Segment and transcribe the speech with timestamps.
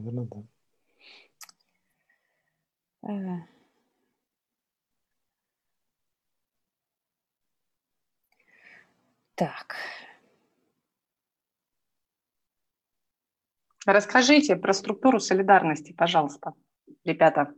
[0.00, 0.42] наверное, да.
[3.02, 3.46] Э.
[9.34, 9.76] Так.
[13.86, 16.52] Расскажите про структуру солидарности, пожалуйста,
[17.04, 17.54] ребята.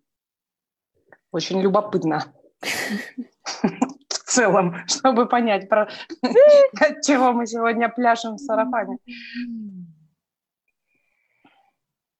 [1.33, 2.33] Очень любопытно.
[2.61, 5.89] В целом, чтобы понять, про
[7.05, 8.99] чего мы сегодня пляшем в сарафане.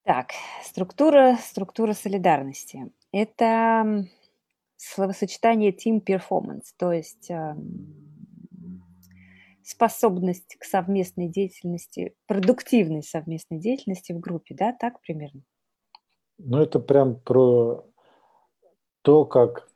[0.05, 0.33] Так,
[0.65, 2.91] структура, структура солидарности.
[3.13, 4.05] Это
[4.77, 8.83] словосочетание team performance, то есть эм,
[9.63, 15.43] способность к совместной деятельности, продуктивной совместной деятельности в группе, да, так примерно?
[16.39, 17.87] Ну, это прям про
[19.03, 19.69] то, как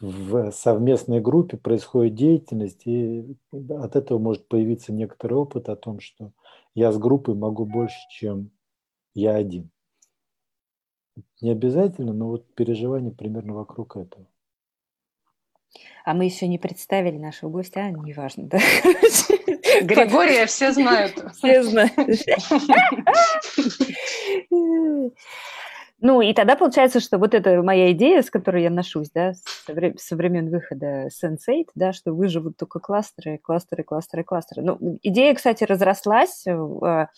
[0.00, 6.32] в совместной группе происходит деятельность, и от этого может появиться некоторый опыт о том, что
[6.74, 8.50] я с группой могу больше, чем
[9.14, 9.70] я один.
[11.40, 14.26] Не обязательно, но вот переживание примерно вокруг этого.
[16.04, 18.58] А мы еще не представили нашего гостя, а неважно, да?
[19.82, 21.14] Григория все знают.
[21.34, 21.92] Все знают.
[26.00, 29.32] Ну, и тогда получается, что вот эта моя идея, с которой я ношусь, да,
[29.96, 34.62] со времен выхода Sense8, да, что выживут только кластеры, кластеры, кластеры, кластеры.
[34.62, 37.08] Ну, идея, кстати, разрослась, а,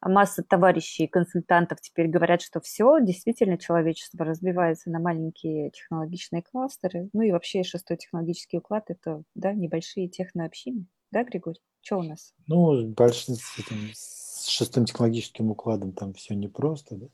[0.00, 7.08] масса товарищей, консультантов теперь говорят, что все, действительно, человечество разбивается на маленькие технологичные кластеры.
[7.12, 10.86] Ну и вообще шестой технологический уклад– это да, небольшие технообщины.
[11.10, 11.60] Да, Григорий?
[11.80, 12.34] Что у нас?
[12.46, 16.96] Ну, большинство, с шестым технологическим укладом там все непросто.
[16.96, 17.06] Да?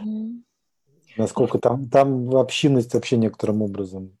[0.00, 0.42] Угу.
[1.16, 4.16] Насколько там, там общинность вообще некоторым образом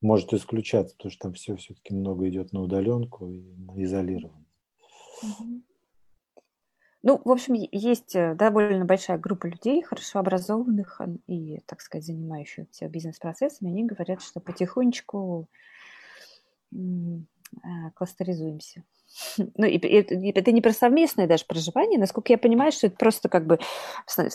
[0.00, 4.50] может исключаться, потому что там все все-таки много идет на удаленку и на изолированность.
[5.22, 5.62] Угу.
[7.02, 12.88] Ну, в общем, есть э, довольно большая группа людей, хорошо образованных и, так сказать, занимающихся
[12.88, 13.70] бизнес-процессами.
[13.70, 15.48] Они говорят, что потихонечку
[17.62, 18.82] а, кластеризуемся.
[19.56, 23.28] Ну, и, и, это не про совместное даже проживание, насколько я понимаю, что это просто
[23.28, 23.58] как бы,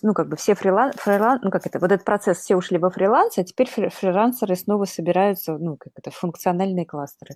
[0.01, 2.89] ну, как бы все фрилан, фрилан ну, как это, вот этот процесс, все ушли во
[2.89, 7.35] фриланс, а теперь фрилансеры снова собираются, ну, как это, функциональные кластеры.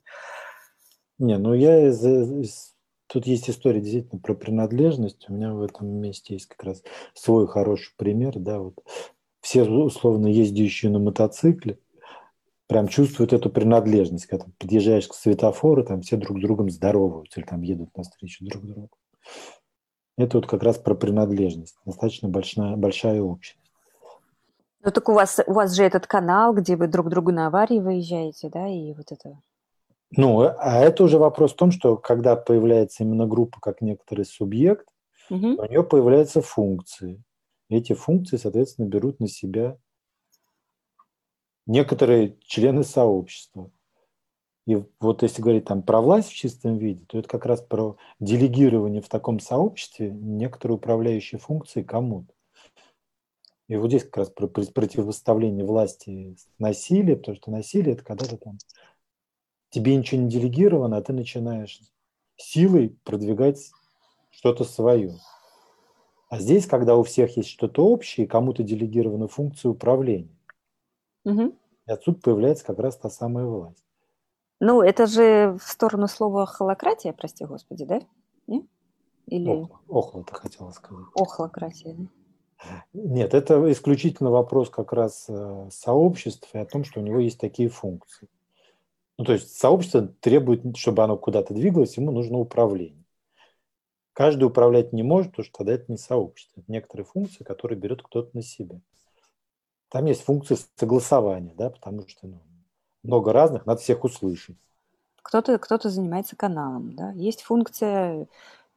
[1.20, 2.75] Не, ну я из, из
[3.16, 5.30] Тут есть история действительно про принадлежность.
[5.30, 6.84] У меня в этом месте есть как раз
[7.14, 8.34] свой хороший пример.
[8.38, 8.74] Да, вот
[9.40, 11.80] все условно ездящие на мотоцикле
[12.68, 14.26] прям чувствуют эту принадлежность.
[14.26, 18.66] Когда подъезжаешь к светофору, там все друг с другом здороваются или там едут навстречу друг
[18.66, 18.90] другу.
[20.18, 21.78] Это вот как раз про принадлежность.
[21.86, 23.72] Достаточно большая, большая общность.
[24.84, 27.80] Ну так у вас, у вас же этот канал, где вы друг другу на аварии
[27.80, 29.38] выезжаете, да, и вот это
[30.18, 34.88] ну, а это уже вопрос в том, что когда появляется именно группа как некоторый субъект,
[35.30, 35.62] угу.
[35.62, 37.24] у нее появляются функции.
[37.70, 39.78] Эти функции, соответственно, берут на себя
[41.66, 43.72] некоторые члены сообщества.
[44.68, 47.98] И вот если говорить там про власть в чистом виде, то это как раз про
[48.20, 52.34] делегирование в таком сообществе некоторые управляющие функции кому-то.
[53.68, 58.38] И вот здесь как раз про противопоставление власти насилию, потому что насилие– это когда то
[58.38, 58.58] там
[59.76, 61.82] тебе ничего не делегировано, а ты начинаешь
[62.38, 63.72] силой продвигать
[64.32, 65.20] что-то свое.
[66.30, 70.34] А здесь, когда у всех есть что-то общее, кому-то делегирована функция управления.
[71.26, 71.58] Угу.
[71.88, 73.84] И отсюда появляется как раз та самая власть.
[74.62, 78.00] Ну, это же в сторону слова холократия, прости господи, да?
[78.48, 78.66] Не?
[79.28, 79.50] Или...
[79.50, 81.06] Ох, охла, ты хотела сказать.
[81.16, 82.06] Охлократия, да?
[82.94, 87.42] Нет, это исключительно вопрос как раз э, сообщества и о том, что у него есть
[87.42, 88.30] такие функции.
[89.18, 93.06] Ну, то есть сообщество требует, чтобы оно куда-то двигалось, ему нужно управление.
[94.14, 96.62] Каждый управлять не может, потому что тогда это не сообщество.
[96.62, 98.80] Это некоторые функции, которые берет кто-то на себя.
[99.90, 102.42] Там есть функция согласования, да, потому что ну,
[103.04, 104.58] много разных, надо всех услышать.
[105.22, 107.12] Кто-то кто занимается каналом, да.
[107.14, 108.28] Есть функция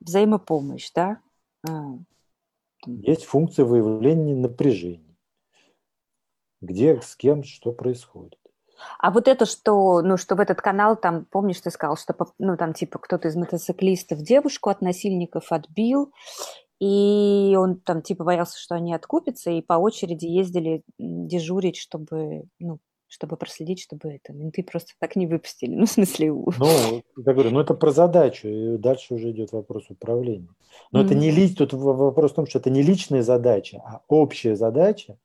[0.00, 1.20] взаимопомощь, да.
[1.68, 1.98] А,
[2.86, 5.16] есть функция выявления напряжений.
[6.60, 8.38] Где, с кем, что происходит.
[8.98, 12.56] А вот это, что, ну, что в этот канал, там, помнишь, ты сказал, что, ну,
[12.56, 16.12] там, типа, кто-то из мотоциклистов девушку от насильников отбил,
[16.80, 22.78] и он там, типа, боялся, что они откупятся, и по очереди ездили дежурить, чтобы, ну,
[23.08, 25.74] чтобы проследить, чтобы это менты просто так не выпустили.
[25.74, 26.32] Ну, в смысле...
[26.32, 30.48] Ну, я говорю, ну это про задачу, и дальше уже идет вопрос управления.
[30.92, 31.04] Но mm-hmm.
[31.06, 35.16] это не ли, тут вопрос в том, что это не личная задача, а общая задача,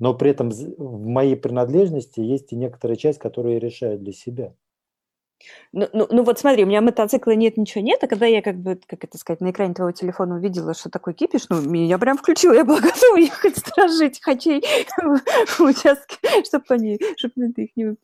[0.00, 4.54] но при этом в моей принадлежности есть и некоторая часть, которую я решаю для себя.
[5.72, 8.56] Ну, ну, ну вот смотри, у меня мотоцикла нет, ничего нет, а когда я как
[8.56, 12.18] бы, как это сказать, на экране твоего телефона увидела, что такое кипиш, ну, меня прям
[12.18, 14.60] включила, я была готова ехать стражить хачей
[14.98, 17.96] в участке, чтобы они, чтобы их не...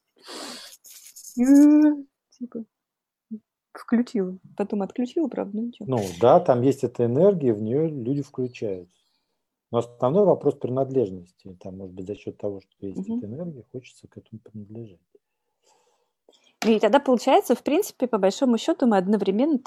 [2.38, 2.64] Типа,
[3.72, 4.38] включила.
[4.56, 5.87] Потом отключила, правда, ну ничего.
[5.88, 9.06] Ну да, там есть эта энергия, в нее люди включаются.
[9.71, 11.57] Но основной вопрос принадлежности.
[11.61, 13.19] Там, может быть, за счет того, что есть угу.
[13.19, 15.01] эта энергия, хочется к этому принадлежать.
[16.65, 19.61] И тогда получается, в принципе, по большому счету, мы одновременно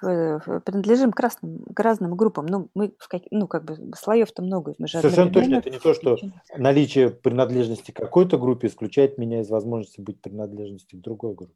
[0.00, 2.46] принадлежим к разным, к разным группам.
[2.46, 2.92] Ну, мы,
[3.30, 4.74] ну, как бы слоев-то много.
[4.78, 5.56] Мы же Совершенно точно.
[5.56, 6.18] Это не то, что
[6.56, 11.54] наличие принадлежности к какой-то группе исключает меня из возможности быть принадлежностью к другой группе.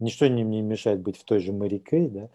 [0.00, 2.30] Ничто не мне мешает быть в той же Мэри Кей, да?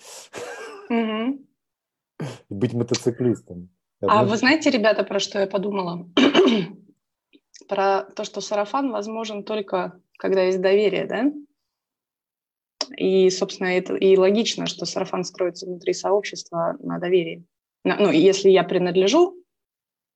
[2.49, 3.69] Быть мотоциклистом.
[4.01, 6.09] А вы знаете, ребята, про что я подумала?
[7.67, 11.31] про то, что сарафан возможен только, когда есть доверие, да?
[12.97, 17.45] И, собственно, это и логично, что сарафан строится внутри сообщества на доверии.
[17.83, 19.35] Ну, если я принадлежу,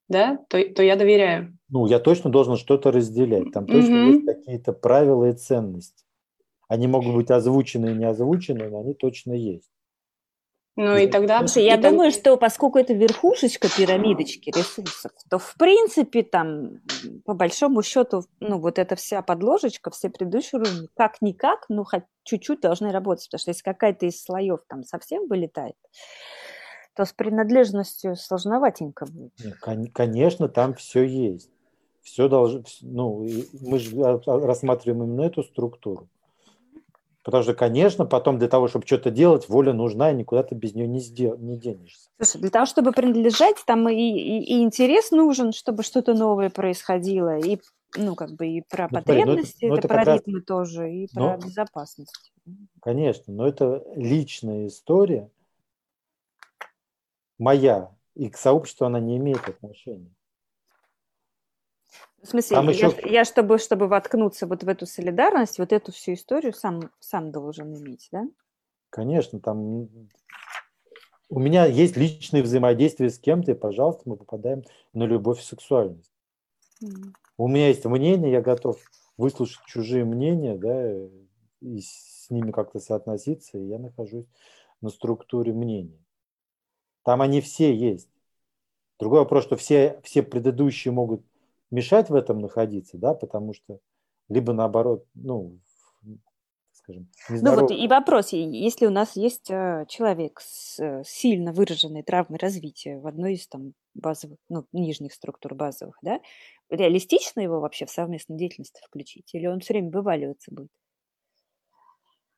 [0.10, 1.58] да, то, то я доверяю.
[1.70, 3.52] Ну, я точно должен что-то разделять.
[3.52, 4.12] Там точно mm-hmm.
[4.12, 6.06] есть какие-то правила и ценности.
[6.68, 9.70] Они могут быть озвучены и не озвучены, но они точно есть.
[10.78, 11.40] Ну и тогда...
[11.40, 16.82] Слушай, я и думаю, что поскольку это верхушечка пирамидочки ресурсов, то в принципе там
[17.26, 22.62] по большому счету, ну вот эта вся подложечка, все предыдущие уровни, как-никак, ну хоть чуть-чуть
[22.62, 25.74] должны работать, потому что если какая-то из слоев там совсем вылетает,
[26.96, 29.34] то с принадлежностью сложноватенько будет.
[29.94, 31.50] Конечно, там все есть.
[32.04, 33.28] Все должно, ну,
[33.62, 36.08] мы же рассматриваем именно эту структуру.
[37.28, 40.74] Потому что, конечно, потом для того, чтобы что-то делать, воля нужна, и никуда ты без
[40.74, 41.36] нее не, сдел...
[41.36, 42.10] не денешься.
[42.22, 47.38] Слушай, для того, чтобы принадлежать, там и, и, и интерес нужен, чтобы что-то новое происходило,
[47.38, 47.60] и
[47.98, 50.46] ну, как бы и про ну, потребности, ну, это, ну, это про ритмы раз...
[50.46, 51.38] тоже, и про но...
[51.38, 52.32] безопасность.
[52.82, 55.30] Конечно, но это личная история
[57.38, 60.16] моя, и к сообществу она не имеет отношения.
[62.22, 63.10] В смысле, Там я, еще...
[63.10, 67.76] я чтобы, чтобы воткнуться вот в эту солидарность, вот эту всю историю сам, сам должен
[67.78, 68.28] иметь, да?
[68.90, 69.88] Конечно, там
[71.30, 76.12] у меня есть личные взаимодействия с кем-то, и, пожалуйста, мы попадаем на любовь и сексуальность.
[76.84, 77.14] Mm.
[77.38, 78.80] У меня есть мнение, я готов
[79.18, 80.94] выслушать чужие мнения, да,
[81.62, 84.28] и с ними как-то соотноситься, и я нахожусь
[84.82, 86.00] на структуре мнений.
[87.04, 88.10] Там они все есть.
[89.00, 91.22] Другой вопрос, что все, все предыдущие могут
[91.72, 93.80] мешать в этом находиться, да, потому что
[94.30, 95.60] либо наоборот, ну,
[96.88, 97.56] скажем, нездоров...
[97.56, 102.40] Ну вот и вопрос, если у нас есть э, человек с э, сильно выраженной травмой
[102.40, 106.22] развития в одной из там базовых, ну, нижних структур базовых, да,
[106.70, 110.72] реалистично его вообще в совместную деятельность включить, или он все время вываливаться будет?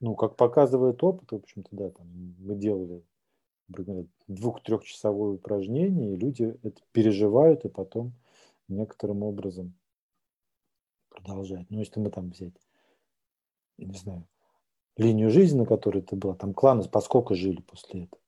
[0.02, 2.08] Ну, как показывает опыт, в общем-то, да, там
[2.40, 3.04] мы делали,
[3.68, 8.14] например, двух-трехчасовое упражнение, и люди это переживают, и потом
[8.70, 9.78] некоторым образом
[11.10, 11.70] продолжать.
[11.70, 12.54] Ну, если мы там взять,
[13.78, 14.28] я не знаю,
[14.98, 18.22] линию жизни, на которой ты была, там кланы поскольку жили после этого.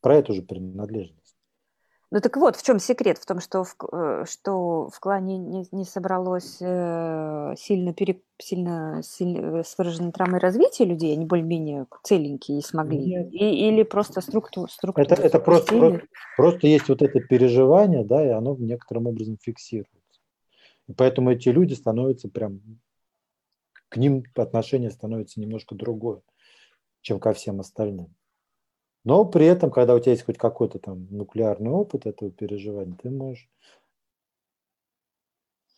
[0.00, 1.19] Про эту же принадлежность.
[2.12, 3.18] Ну так вот, в чем секрет?
[3.18, 9.00] В том, что в, э, что в клане не, не собралось э, сильно, пере, сильно,
[9.04, 13.28] сильно э, с выраженной травмой развития людей, они более-менее целенькие и смогли?
[13.30, 14.66] И, или просто структура?
[14.66, 16.06] структура это это просто, просто,
[16.36, 19.94] просто есть вот это переживание, да, и оно некоторым образом фиксируется.
[20.88, 22.60] И поэтому эти люди становятся прям,
[23.88, 26.22] к ним отношение становится немножко другое,
[27.02, 28.12] чем ко всем остальным.
[29.04, 33.10] Но при этом, когда у тебя есть хоть какой-то там нуклеарный опыт этого переживания, ты
[33.10, 33.48] можешь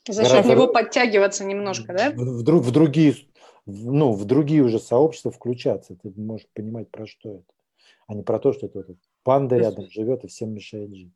[0.09, 2.11] за счет него подтягиваться немножко, да?
[2.11, 3.15] В, в, в другие,
[3.67, 5.95] ну, в другие уже сообщества включаться.
[5.95, 7.45] Ты можешь понимать, про что это.
[8.09, 11.13] А не про то, что это вот панда рядом живет и всем мешает жить.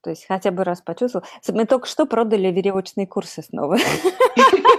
[0.00, 1.26] То есть хотя бы раз почувствовал.
[1.48, 3.78] Мы только что продали веревочные курсы снова.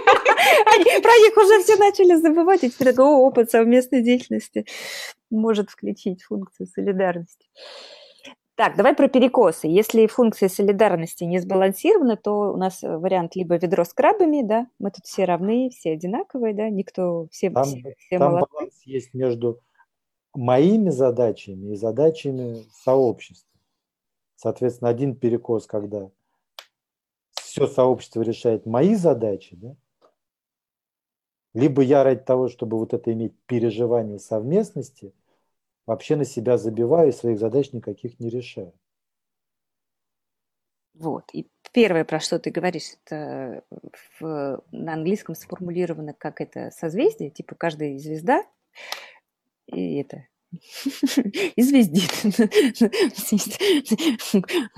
[1.02, 4.66] Про них уже все начали забывать, и теперь о, опыт совместной деятельности
[5.30, 7.48] может включить функцию солидарности.
[8.56, 9.68] Так, давай про перекосы.
[9.68, 14.92] Если функция солидарности не сбалансирована, то у нас вариант либо ведро с крабами, да, мы
[14.92, 19.62] тут все равны, все одинаковые, да, никто, все, там, все, все там баланс есть между
[20.34, 23.50] моими задачами и задачами сообщества.
[24.36, 26.10] Соответственно, один перекос, когда
[27.32, 29.76] все сообщество решает мои задачи, да,
[31.54, 35.14] либо я ради того, чтобы вот это иметь переживание совместности,
[35.86, 38.74] вообще на себя забиваю и своих задач никаких не решаю.
[40.94, 41.24] Вот.
[41.34, 43.64] И первое, про что ты говоришь, это
[44.20, 48.44] в, на английском сформулировано как это созвездие, типа каждая звезда,
[49.68, 50.26] и это
[51.56, 52.10] и звездит.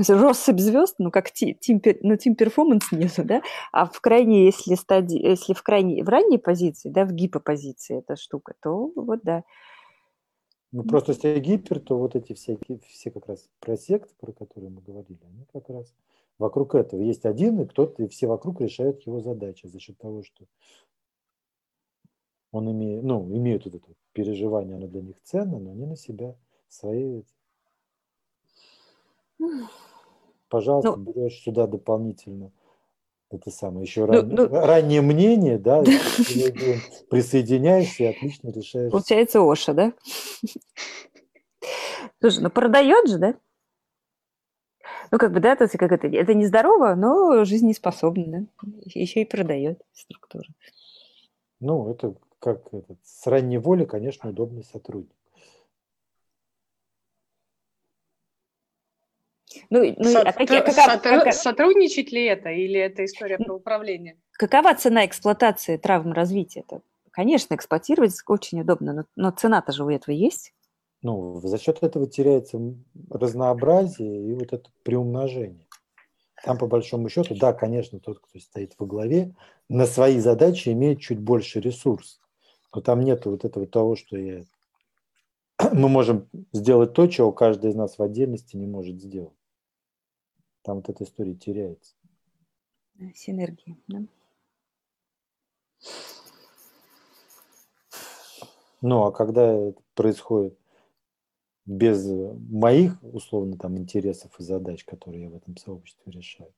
[0.07, 3.41] Россыпь звезд, ну, как тим, ну, тим перформанс нету, да?
[3.71, 8.15] А в крайней, если, стадии, если в крайней, в ранней позиции, да, в гипопозиции эта
[8.15, 9.43] штука, то вот, да.
[10.73, 14.81] Ну, просто если гипер, то вот эти всякие, все как раз просекты, про которые мы
[14.81, 15.93] говорили, они как раз
[16.37, 17.01] вокруг этого.
[17.01, 20.45] Есть один, и кто-то, и все вокруг решают его задачи за счет того, что
[22.51, 26.35] он имеет, ну, имеют вот это переживание, оно для них ценно, но они на себя
[26.67, 27.23] свои...
[30.49, 32.51] Пожалуйста, ну, берешь сюда дополнительно
[33.31, 34.29] это самое, еще ну, ран...
[34.29, 35.83] ну, раннее мнение, да,
[37.09, 38.91] присоединяешься и отлично решаешь.
[38.91, 39.93] Получается Оша, да?
[42.19, 43.35] Слушай, ну продает же, да?
[45.11, 48.45] Ну, как бы, да, то есть, как это, это нездорово, но жизнеспособно, да?
[48.85, 50.47] Еще и продает структура.
[51.59, 55.15] Ну, это как этот, с ранней воли, конечно, удобный сотрудник.
[59.69, 61.33] Ну, ну, Со- а какие, каков, как...
[61.33, 64.17] Сотрудничать ли это или это история про управление?
[64.33, 66.61] Какова цена эксплуатации травм развития?
[66.61, 66.81] Это,
[67.11, 70.53] конечно, эксплуатировать очень удобно, но, но цена-то же у этого есть.
[71.03, 72.59] Ну, за счет этого теряется
[73.09, 75.67] разнообразие и вот это приумножение.
[76.43, 79.35] Там, по большому счету, да, конечно, тот, кто стоит во главе,
[79.69, 82.19] на свои задачи имеет чуть больше ресурс.
[82.73, 84.45] Но там нет вот этого того, что я...
[85.73, 89.33] мы можем сделать то, чего каждый из нас в отдельности не может сделать.
[90.63, 91.95] Там вот эта история теряется.
[93.15, 94.03] Синергия, да?
[98.81, 100.57] Ну, а когда это происходит
[101.65, 102.05] без
[102.49, 106.53] моих, условно, там, интересов и задач, которые я в этом сообществе решаю,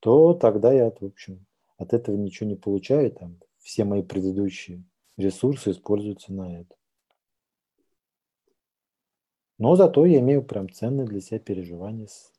[0.00, 1.46] то тогда я, в общем,
[1.76, 4.84] от этого ничего не получаю, там, все мои предыдущие
[5.16, 6.74] ресурсы используются на это.
[9.58, 12.34] Но зато я имею прям ценное для себя переживание с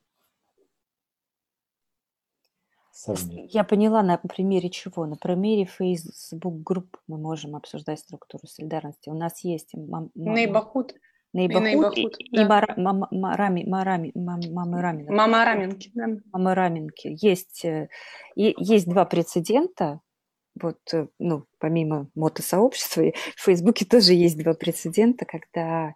[2.96, 3.48] совместно.
[3.50, 5.05] Я поняла на примере чего?
[5.05, 9.10] На примере Facebook групп мы можем обсуждать структуру солидарности.
[9.10, 9.74] У нас есть
[10.15, 10.96] Нейбахут.
[11.34, 12.65] Нейбахут и, и, да.
[12.77, 15.12] мама, мама, мама, мамы Раминки.
[15.12, 16.08] Мама Раминки, да.
[16.32, 17.17] Мамы Раминки.
[17.22, 17.89] Есть, э,
[18.36, 20.00] есть два прецедента.
[20.62, 23.03] Вот, э, ну, помимо мотосообщества,
[23.35, 25.95] в Фейсбуке тоже есть два прецедента, когда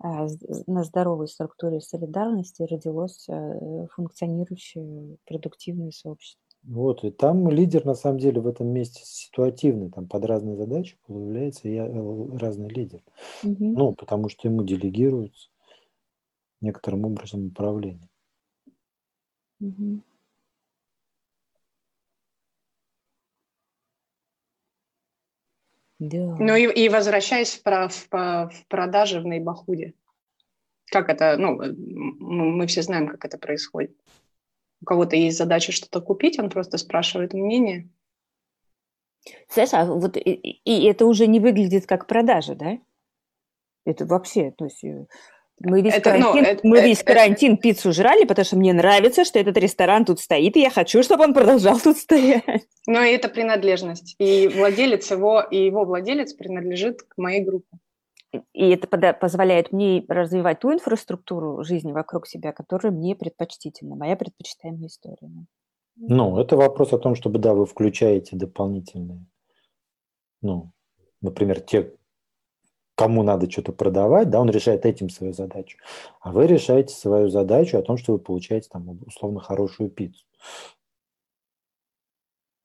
[0.00, 0.28] а,
[0.66, 6.40] на здоровой структуре солидарности родилось э, функционирующее продуктивное сообщество.
[6.62, 10.98] Вот, и там лидер на самом деле в этом месте ситуативный, там под разные задачи
[11.06, 13.02] появляется я, э, разный лидер.
[13.42, 13.56] Угу.
[13.58, 15.48] Ну, потому что ему делегируется
[16.60, 18.08] некоторым образом управление.
[19.60, 20.02] Угу.
[25.98, 26.36] Да.
[26.38, 29.94] Ну и, и возвращаясь в, про, в, в продажи в Нейбахуде.
[30.90, 33.96] Как это, ну, мы все знаем, как это происходит.
[34.80, 37.88] У кого-то есть задача что-то купить, он просто спрашивает мнение.
[39.48, 42.78] Саша, а вот и, и это уже не выглядит как продажа, да?
[43.84, 45.06] Это вообще, то есть э,
[45.60, 47.62] мы весь, это, ну, карантин, ну, это, мы весь это, карантин это...
[47.62, 51.24] пиццу жрали, потому что мне нравится, что этот ресторан тут стоит, и я хочу, чтобы
[51.24, 52.66] он продолжал тут стоять.
[52.86, 54.14] Но это принадлежность.
[54.18, 57.78] И владелец его, и его владелец принадлежит к моей группе.
[58.52, 64.88] И это позволяет мне развивать ту инфраструктуру жизни вокруг себя, которая мне предпочтительна, моя предпочитаемая
[64.88, 65.30] история.
[65.96, 69.24] Ну, это вопрос о том, чтобы, да, вы включаете дополнительные,
[70.42, 70.70] ну,
[71.20, 71.92] например, те
[72.98, 75.78] кому надо что-то продавать, да, он решает этим свою задачу.
[76.20, 80.24] А вы решаете свою задачу о том, что вы получаете там условно хорошую пиццу.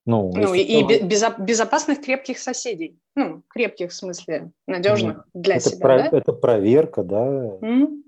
[0.07, 2.97] Ну, ну и, безо- безопасных крепких соседей.
[3.15, 5.79] Ну, крепких в смысле, надежных ну, для это себя.
[5.79, 6.17] Про- да?
[6.17, 7.27] Это проверка, да,
[7.61, 8.03] mm-hmm.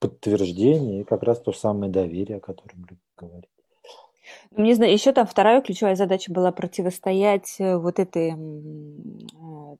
[0.00, 3.50] подтверждение и как раз то самое доверие, о котором Люк говорит.
[4.50, 9.78] Ну, не знаю, еще там вторая ключевая задача была противостоять э, вот этой это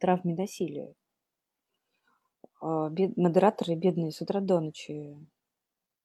[0.00, 0.94] травме насилия.
[2.60, 5.16] А, бед, модераторы бедные с утра до ночи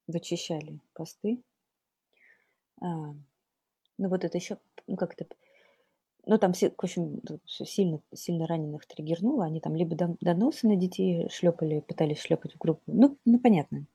[0.08, 1.42] вычищали посты.
[2.82, 2.86] А,
[3.98, 5.36] ну вот это еще, ну как это,
[6.26, 9.46] ну там, в общем, сильно, сильно раненых триггернуло.
[9.46, 12.82] Они там либо доносы на детей шлепали, пытались шлепать в группу.
[12.88, 13.86] Ну, ну понятно.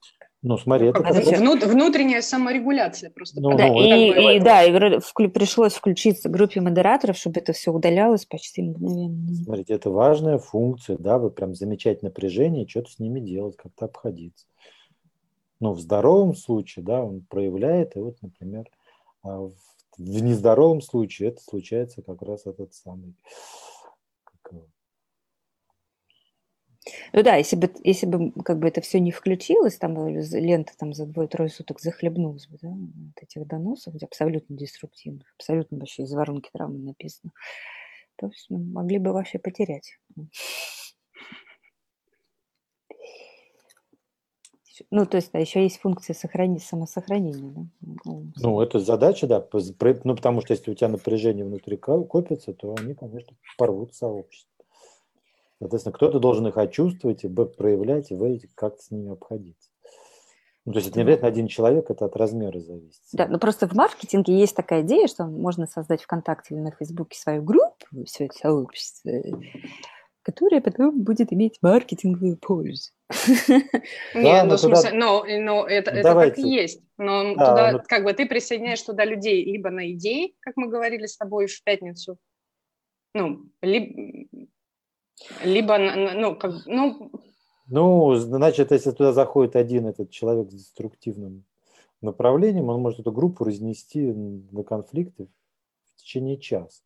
[0.42, 1.38] Ну, смотри, это, это как...
[1.38, 3.42] Внут, внутренняя саморегуляция просто.
[3.42, 7.70] Ну, да, ну, и, и, да, и вклю, пришлось включиться группе модераторов, чтобы это все
[7.70, 9.35] удалялось почти мгновенно.
[9.44, 14.47] Смотрите, это важная функция, да, вы прям замечать напряжение, что-то с ними делать, как-то обходиться.
[15.61, 18.64] ну, в здоровом случае, да, он проявляет, и вот, например,
[19.23, 19.52] а, в,
[19.99, 23.14] в нездоровом случае это случается как раз этот самый
[27.12, 30.92] ну да, если бы, если бы как бы это все не включилось, там лента там
[30.92, 36.50] за двое-трое суток захлебнулась бы, да, от этих доносов, абсолютно деструктивных, абсолютно вообще из воронки
[36.52, 37.32] травмы написано,
[38.16, 39.99] то есть ну, могли бы вообще потерять.
[44.90, 47.50] Ну, то есть, да, еще есть функция сохранить, самосохранения.
[47.50, 47.66] Да?
[48.04, 49.47] Ну, ну, это задача, да.
[49.52, 54.60] Ну, потому что если у тебя напряжение внутри копится, то они, конечно, порвут сообщество.
[55.61, 59.71] Соответственно, кто-то должен их очувствовать и проявлять, и в как с ними обходиться.
[60.64, 63.00] Ну, то есть это не обязательно один человек, это от размера зависит.
[63.12, 67.19] Да, но просто в маркетинге есть такая идея, что можно создать ВКонтакте или на Фейсбуке
[67.19, 69.11] свою группу, все это сообщество,
[70.23, 72.93] которое потом будет иметь маркетинговую пользу.
[74.14, 76.83] Нет, ну, в смысле, но, но это, это так и есть.
[76.97, 81.17] Но туда, как бы, ты присоединяешь туда людей либо на идеи, как мы говорили с
[81.17, 82.19] тобой в пятницу,
[83.14, 84.29] ну, либо,
[85.42, 87.10] либо ну, как, ну...
[87.66, 91.44] Ну, значит, если туда заходит один этот человек с деструктивным
[92.00, 95.28] направлением, он может эту группу разнести на конфликты
[95.94, 96.82] в течение часа.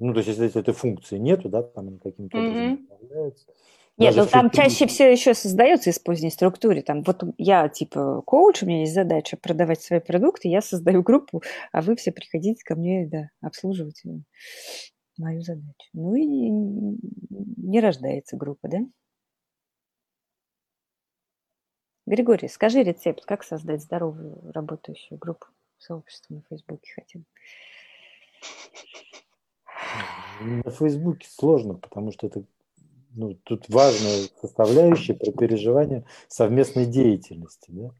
[0.00, 2.84] Ну, то есть, если этой функции нету, да, там каким-то образом mm-hmm.
[2.84, 3.46] управляются.
[3.98, 6.82] Нет, ну там чаще всего еще создается из поздней структуре.
[6.82, 11.42] Там вот я типа коуч, у меня есть задача продавать свои продукты, я создаю группу,
[11.72, 14.10] а вы все приходите ко мне, да, обслуживать э,
[15.18, 15.88] мою задачу.
[15.94, 18.78] Ну и не рождается группа, да?
[22.06, 27.24] Григорий, скажи рецепт, как создать здоровую работающую группу сообщества на Фейсбуке хотя бы.
[30.40, 32.44] На Фейсбуке сложно, потому что это
[33.14, 37.70] ну, тут важная составляющая про переживание совместной деятельности.
[37.70, 37.90] Да?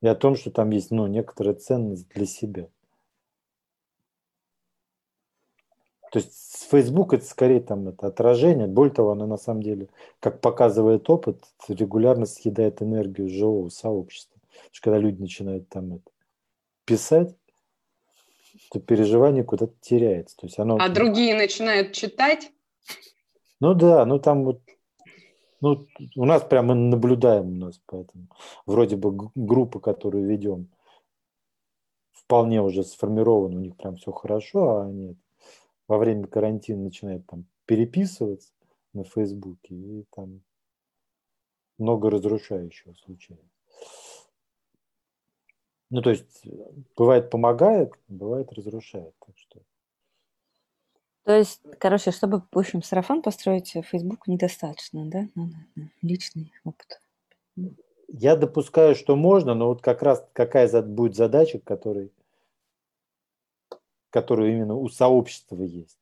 [0.00, 2.68] И о том, что там есть ну, некоторая ценность для себя.
[6.10, 8.66] То есть Facebook это скорее там это отражение.
[8.66, 9.88] Более того, оно на самом деле,
[10.20, 14.40] как показывает опыт, регулярно съедает энергию живого сообщества.
[14.48, 16.10] Потому что когда люди начинают там это
[16.84, 17.36] писать,
[18.70, 20.36] то переживание куда-то теряется.
[20.36, 20.78] То есть оно...
[20.80, 22.50] А другие начинают читать?
[23.60, 24.60] Ну да, ну там вот,
[25.60, 28.28] ну у нас прямо наблюдаем у нас, поэтому
[28.66, 30.68] вроде бы группы, которую ведем,
[32.12, 35.16] вполне уже сформированы, у них прям все хорошо, а они
[35.88, 38.52] во время карантина начинают там переписываться
[38.92, 40.42] на Фейсбуке, и там
[41.78, 43.46] много разрушающего случается.
[45.90, 46.46] Ну, то есть,
[46.96, 49.14] бывает помогает, бывает разрушает.
[49.24, 49.60] Так что
[51.24, 55.28] то есть, короче, чтобы, в общем, сарафан построить в Facebook недостаточно, да?
[55.34, 55.56] Надо
[56.02, 57.00] личный опыт.
[58.08, 62.10] Я допускаю, что можно, но вот как раз какая будет задача, которой,
[64.10, 65.98] которую именно у сообщества есть.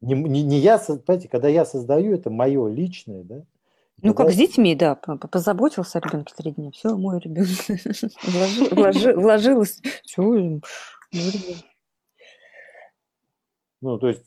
[0.00, 3.42] Не, не, не я, понимаете, когда я создаю, это мое личное, да?
[4.02, 7.48] Ну, как с детьми, да, позаботился о ребенке три дня, все, мой ребенок,
[9.16, 10.60] вложилось, все, мой
[11.12, 11.64] ребенок.
[13.86, 14.24] Ну, то есть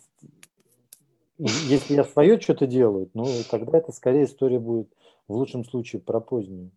[1.37, 4.89] если я свое что-то делаю, ну, тогда это скорее история будет
[5.27, 6.71] в лучшем случае про позднюю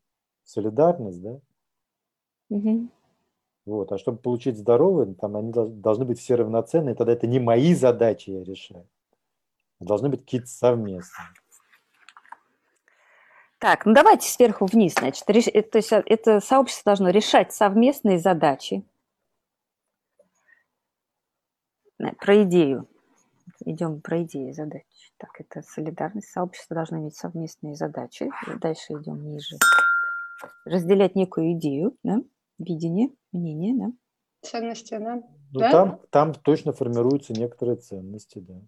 [0.45, 1.39] солидарность, да?
[2.51, 2.89] Угу.
[3.67, 3.93] Вот.
[3.93, 8.31] А чтобы получить здоровые, там они должны быть все равноценные, тогда это не мои задачи
[8.31, 8.89] я решаю.
[9.79, 11.29] А должны быть какие-то совместные.
[13.59, 15.23] Так, ну давайте сверху вниз, значит.
[15.31, 15.47] Реш...
[15.47, 18.85] Э, то есть э, это сообщество должно решать совместные задачи.
[22.19, 22.89] Про идею
[23.65, 24.85] идем про идеи задач.
[25.19, 26.31] Так, это солидарность.
[26.31, 28.31] Сообщество должно иметь совместные задачи.
[28.61, 29.57] Дальше идем ниже.
[30.65, 32.23] Разделять некую идею, да?
[32.59, 33.93] видение, мнение, да?
[34.43, 35.23] Ценности, да.
[35.53, 35.71] Ну, да?
[35.71, 38.61] Там, там точно формируются некоторые ценности, да.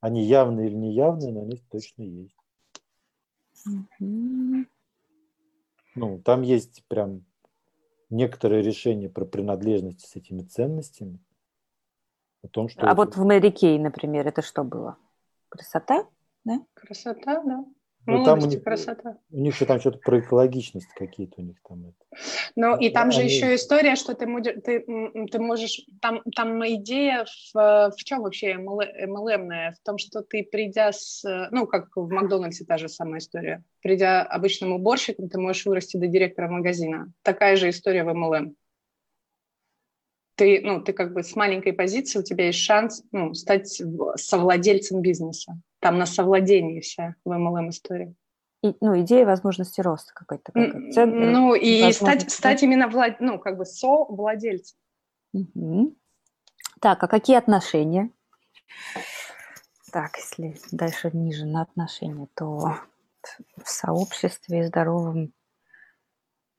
[0.00, 2.36] Они явные или неявные, но они точно есть.
[3.66, 4.66] Угу.
[5.96, 7.24] Ну, там есть прям
[8.10, 11.18] некоторые решения про принадлежность с этими ценностями
[12.42, 12.82] о том, что...
[12.82, 12.96] А это...
[12.96, 14.96] вот в Мэри Кей, например, это что было?
[15.48, 16.06] Красота?
[16.44, 16.60] Да?
[16.74, 17.64] Красота, да.
[18.06, 19.18] Ну, там у них, красота.
[19.30, 21.88] У них же там что-то про экологичность какие-то у них там.
[21.88, 22.22] Это.
[22.56, 24.26] Ну, и там же еще история, что ты,
[24.62, 24.80] ты,
[25.30, 25.84] ты можешь...
[26.00, 29.72] Там, там идея в, в чем вообще MLM-ная?
[29.72, 31.22] В том, что ты, придя с...
[31.50, 33.62] Ну, как в Макдональдсе та же самая история.
[33.82, 37.12] Придя обычным уборщиком, ты можешь вырасти до директора магазина.
[37.22, 38.54] Такая же история в MLM
[40.38, 43.82] ты, ну, ты как бы с маленькой позиции, у тебя есть шанс ну, стать
[44.14, 45.60] совладельцем бизнеса.
[45.80, 48.14] там на совладении вся в MLM истории.
[48.62, 50.52] И, ну, идея возможности роста какой-то.
[50.52, 53.20] Как ну, и стать, стать именно влад...
[53.20, 54.78] ну, как бы со-владельцем.
[55.32, 55.96] Угу.
[56.80, 58.10] Так, а какие отношения?
[59.92, 62.78] Так, если дальше ниже на отношения, то
[63.56, 65.32] в сообществе здоровом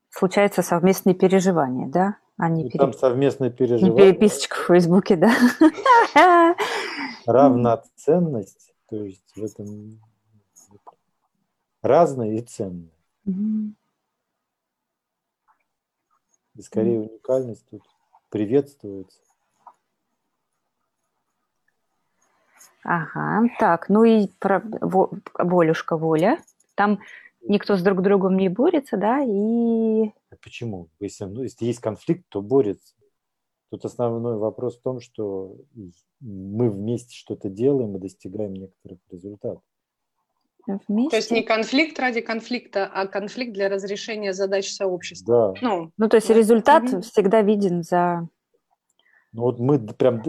[0.09, 2.17] случаются совместные переживания, да?
[2.39, 2.80] Они а пере...
[2.80, 3.95] Там совместные переживания.
[3.97, 6.56] Переписочка в Фейсбуке, да.
[7.25, 9.99] Равноценность, то есть в этом
[11.82, 12.89] разное и ценное.
[16.56, 17.84] И скорее уникальность тут
[18.30, 19.19] приветствуется.
[22.84, 24.63] Ага, так, ну и про
[25.38, 26.41] волюшка воля.
[26.75, 27.02] Там
[27.41, 30.10] никто с друг другом не борется, да, и...
[30.30, 30.89] А почему?
[30.99, 32.95] Если, ну, если есть конфликт, то борется.
[33.71, 35.56] Тут основной вопрос в том, что
[36.19, 39.62] мы вместе что-то делаем и достигаем некоторых результатов.
[40.88, 41.10] Вместе.
[41.10, 45.54] То есть не конфликт ради конфликта, а конфликт для разрешения задач сообщества.
[45.54, 45.67] Да.
[45.67, 46.34] Ну, ну то есть да.
[46.34, 47.02] результат mm-hmm.
[47.02, 48.28] всегда виден за
[49.32, 50.23] ну вот мы прям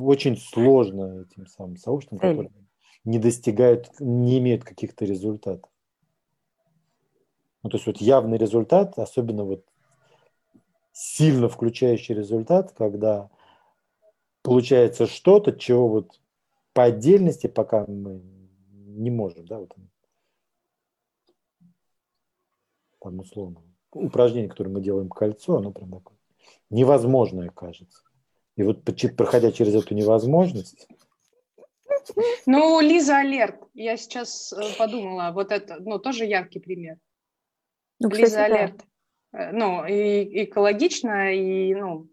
[0.00, 2.50] очень сложно этим самым сообществом, которые
[3.04, 5.70] не достигают, не имеют каких-то результатов.
[7.62, 9.64] Ну, то есть вот явный результат, особенно вот
[10.92, 13.30] сильно включающий результат, когда
[14.42, 16.20] получается что-то, чего вот
[16.72, 18.22] по отдельности пока мы
[18.72, 19.74] не можем, да, вот
[23.00, 26.16] там условно упражнение, которое мы делаем кольцо, оно прям такое
[26.70, 28.02] невозможное кажется.
[28.56, 28.84] И вот
[29.16, 30.88] проходя через эту невозможность...
[32.46, 36.98] Ну, Лиза Алерт, я сейчас э, подумала, вот это, ну, тоже яркий пример.
[37.98, 38.76] Ну, кстати, Лиза Алерт.
[39.32, 39.50] Да.
[39.50, 42.08] Э, ну, и экологично, и, ну...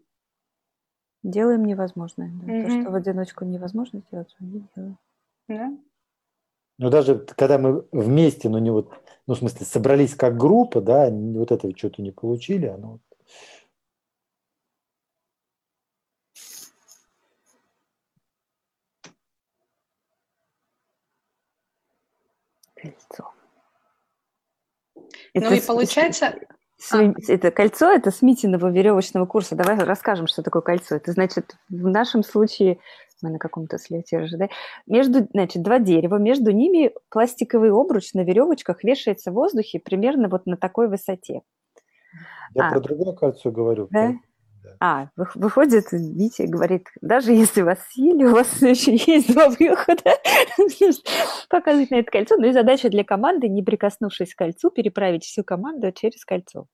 [1.22, 2.30] Делаем невозможное.
[2.42, 2.52] Да.
[2.52, 2.64] Mm-hmm.
[2.64, 4.98] То, что в одиночку невозможно сделать, мы делаем.
[5.48, 5.78] Да.
[6.78, 8.92] Ну, даже когда мы вместе, ну, не вот,
[9.26, 13.00] ну, в смысле, собрались как группа, да, вот этого что-то не получили, оно
[22.80, 23.32] кольцо.
[25.34, 26.34] Это, ну и получается...
[26.80, 27.12] С, а.
[27.26, 29.56] Это кольцо, это с Митиного веревочного курса.
[29.56, 30.94] Давай расскажем, что такое кольцо.
[30.94, 32.78] Это значит, в нашем случае,
[33.20, 34.48] мы на каком-то слете да,
[34.86, 40.46] между, значит, два дерева, между ними пластиковый обруч на веревочках вешается в воздухе примерно вот
[40.46, 41.42] на такой высоте.
[42.54, 43.88] Я а, про другое кольцо говорю.
[43.90, 44.14] Да?
[44.80, 50.18] А, выходит Витя говорит, даже если вас съели, у вас еще есть два выхода.
[51.48, 52.36] Показывать на это кольцо.
[52.36, 56.66] Ну и задача для команды, не прикоснувшись к кольцу, переправить всю команду через кольцо.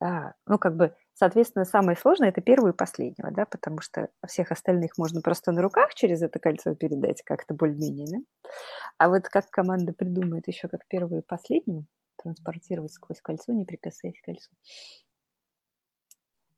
[0.00, 4.52] А, ну, как бы, соответственно, самое сложное– это первую и последнего, да, потому что всех
[4.52, 8.50] остальных можно просто на руках через это кольцо передать как-то более-менее, да?
[8.98, 11.86] А вот как команда придумает еще как первую и последнюю
[12.22, 14.50] транспортировать сквозь кольцо, не прикасаясь к кольцу.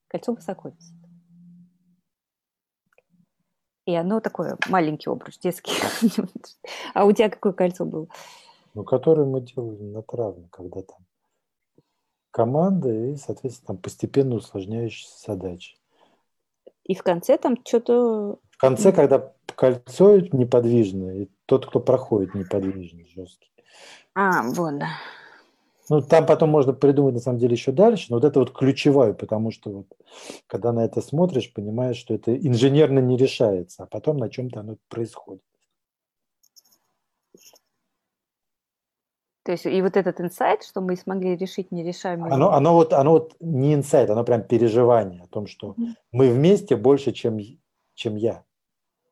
[0.08, 0.94] Кольцо высоко висит.
[3.86, 5.72] И оно такое, маленький обруч, детский.
[6.94, 8.06] а у тебя какое кольцо было?
[8.74, 10.98] Ну, которое мы делали на травме, когда там
[12.30, 15.78] команда и, соответственно, там постепенно усложняющиеся задачи.
[16.84, 18.38] И в конце там что-то...
[18.50, 23.50] В конце, когда кольцо неподвижное, и тот, кто проходит неподвижный, жесткий.
[24.14, 24.88] А, вот, да.
[25.90, 29.14] Ну, там потом можно придумать, на самом деле, еще дальше, но вот это вот ключевое,
[29.14, 29.86] потому что вот,
[30.46, 34.76] когда на это смотришь, понимаешь, что это инженерно не решается, а потом на чем-то оно
[34.88, 35.42] происходит.
[39.44, 42.30] То есть и вот этот инсайт, что мы смогли решить нерешаемые...
[42.34, 45.94] Оно, оно, вот, оно вот не инсайт, оно прям переживание о том, что mm-hmm.
[46.12, 47.38] мы вместе больше, чем,
[47.94, 48.44] чем я.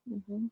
[0.07, 0.51] Mm-hmm.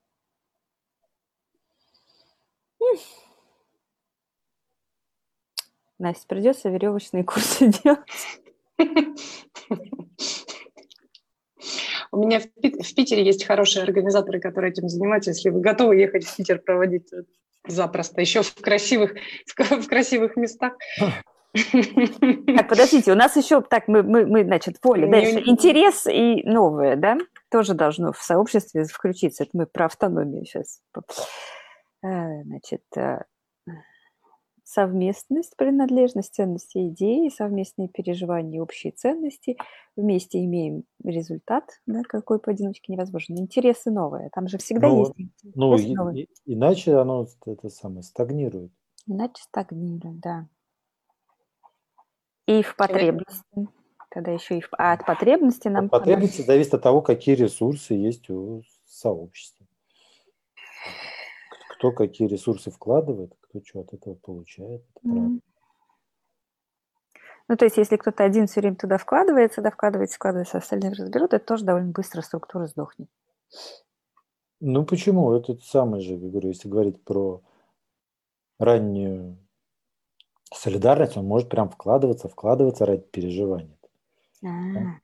[6.04, 8.00] Настя, придется веревочные курсы делать.
[12.12, 15.30] У меня в, Питере есть хорошие организаторы, которые этим занимаются.
[15.30, 17.10] Если вы готовы ехать в Питер проводить
[17.66, 19.14] запросто, еще в красивых,
[19.46, 20.74] в, красивых местах.
[21.52, 26.96] Так, подождите, у нас еще, так, мы, мы, мы значит, поле, дальше, интерес и новое,
[26.96, 27.16] да,
[27.50, 29.44] тоже должно в сообществе включиться.
[29.44, 30.82] Это мы про автономию сейчас.
[32.02, 33.22] Э, значит, э,
[34.74, 39.56] совместность, принадлежность, ценности идеи, совместные переживания, общие ценности.
[39.96, 43.34] Вместе имеем результат, да, какой поодиночке невозможно.
[43.34, 44.30] Интересы новые.
[44.30, 45.14] Там же всегда ну, есть
[45.54, 48.72] Ну, и, и, иначе оно это самое стагнирует.
[49.06, 50.48] Иначе стагнирует, да.
[52.46, 53.68] И в потребности.
[54.10, 54.68] Тогда еще и в...
[54.72, 55.86] А от потребности нам...
[55.86, 59.66] От потребности зависит от того, какие ресурсы есть у сообщества.
[61.84, 64.82] Кто какие ресурсы вкладывает, кто что от этого получает.
[64.96, 65.40] Это mm-hmm.
[67.46, 71.34] Ну, то есть, если кто-то один все время туда вкладывается, да, вкладывается, вкладывается, остальных разберут,
[71.34, 73.10] это тоже довольно быстро структура сдохнет.
[74.60, 75.34] Ну, почему?
[75.34, 77.42] Это самое же, я говорю, если говорить про
[78.58, 79.36] раннюю
[80.54, 83.76] солидарность, он может прям вкладываться, вкладываться ради переживания.
[84.42, 85.03] А -а -а.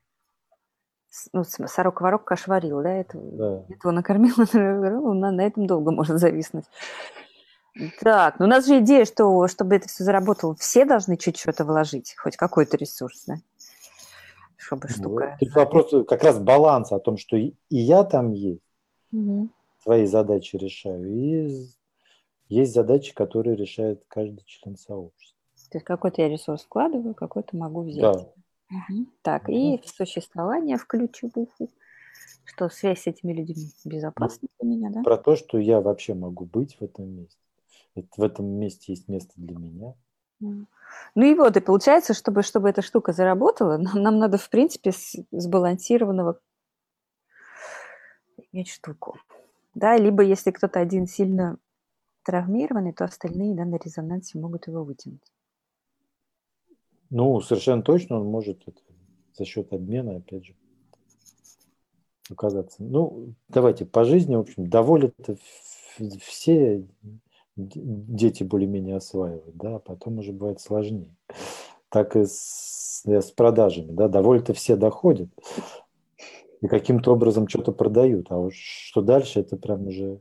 [1.33, 2.95] Ну, сорок ворок кашварил, да?
[2.95, 3.65] Это, да.
[3.69, 6.65] Этого накормил, он на, на этом долго может зависнуть.
[8.01, 11.65] Так, ну у нас же идея, что чтобы это все заработало, все должны чуть что-то
[11.65, 13.37] вложить, хоть какой-то ресурс, да?
[14.57, 15.37] Чтобы ну, штука...
[15.41, 18.63] Тут вопрос как раз баланса о том, что и я там есть,
[19.13, 19.49] угу.
[19.83, 21.69] свои задачи решаю, и
[22.49, 25.39] есть задачи, которые решает каждый член сообщества.
[25.71, 28.03] То есть какой-то я ресурс вкладываю, какой-то могу взять.
[28.03, 28.27] Да.
[28.71, 29.07] Угу.
[29.23, 29.53] Так, угу.
[29.53, 31.71] и существование в ключевуху
[32.45, 35.03] что связь с этими людьми безопасна для меня, да?
[35.03, 37.37] Про то, что я вообще могу быть в этом месте
[37.95, 39.95] в этом месте есть место для меня.
[40.41, 44.93] Ну и вот, и получается, чтобы, чтобы эта штука заработала, нам, нам надо, в принципе,
[45.31, 46.41] сбалансированного
[48.53, 49.19] иметь штуку.
[49.75, 51.59] Да, либо если кто-то один сильно
[52.25, 55.23] травмированный, то остальные да, на резонансе могут его вытянуть.
[57.11, 58.81] Ну, совершенно точно он может это,
[59.35, 60.55] за счет обмена, опять же,
[62.31, 62.83] оказаться.
[62.83, 65.15] Ну, давайте по жизни, в общем, доволят
[66.21, 66.87] все
[67.57, 71.15] дети более-менее осваивают, да, а потом уже бывает сложнее.
[71.89, 75.29] Так и с, с продажами, да, довольно-то все доходят
[76.61, 80.21] и каким-то образом что-то продают, а уж что дальше, это прям уже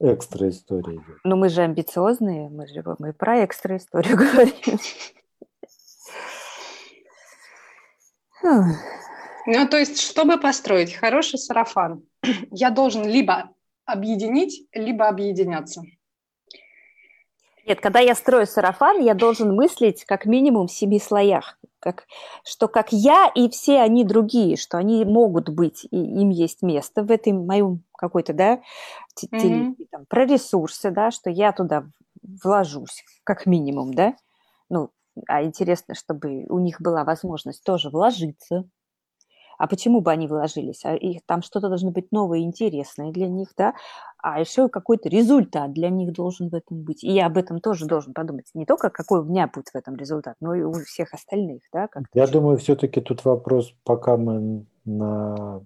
[0.00, 1.18] экстра история идет.
[1.24, 4.78] Ну, мы же амбициозные, мы же мы про экстра историю говорим.
[9.46, 12.02] Ну, то есть, чтобы построить хороший сарафан,
[12.50, 13.50] я должен либо
[13.84, 15.82] объединить, либо объединяться.
[17.66, 22.04] Нет, когда я строю сарафан, я должен мыслить как минимум в семи слоях, как,
[22.44, 27.02] что как я и все они другие, что они могут быть, и им есть место
[27.02, 28.60] в этой моем какой-то, да,
[29.24, 29.74] mm-hmm.
[29.90, 31.86] там, про ресурсы, да, что я туда
[32.22, 34.14] вложусь, как минимум, да,
[34.68, 34.90] ну,
[35.28, 38.64] а интересно, чтобы у них была возможность тоже вложиться,
[39.58, 40.84] а почему бы они вложились?
[40.84, 43.74] А их, там что-то должно быть новое и интересное для них, да?
[44.18, 47.02] А еще какой-то результат для них должен в этом быть.
[47.02, 48.46] И я об этом тоже должен подумать.
[48.54, 51.88] Не только какой у меня будет в этом результат, но и у всех остальных, да?
[51.88, 55.62] Как я думаю, все-таки тут вопрос, пока мы на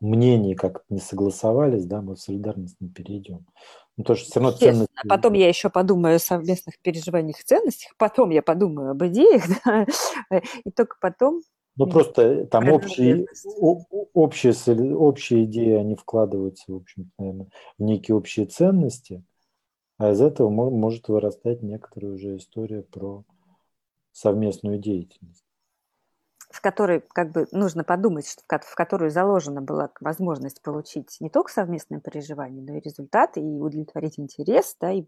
[0.00, 3.46] мнении как не согласовались, да, мы в солидарность не перейдем.
[3.96, 4.92] Ну, то, что все равно ценности...
[5.08, 9.86] Потом я еще подумаю о совместных переживаниях и ценностях, потом я подумаю об идеях, да,
[10.64, 11.42] и только потом
[11.76, 13.26] ну, просто там общие,
[14.12, 19.24] общие, общие идеи, они вкладываются, в общем наверное, в некие общие ценности,
[19.98, 23.24] а из этого может вырастать некоторая уже история про
[24.12, 25.43] совместную деятельность
[26.54, 31.50] в которой как бы нужно подумать, что в которую заложена была возможность получить не только
[31.50, 35.04] совместное переживание, но и результаты, и удовлетворить интерес, да, и,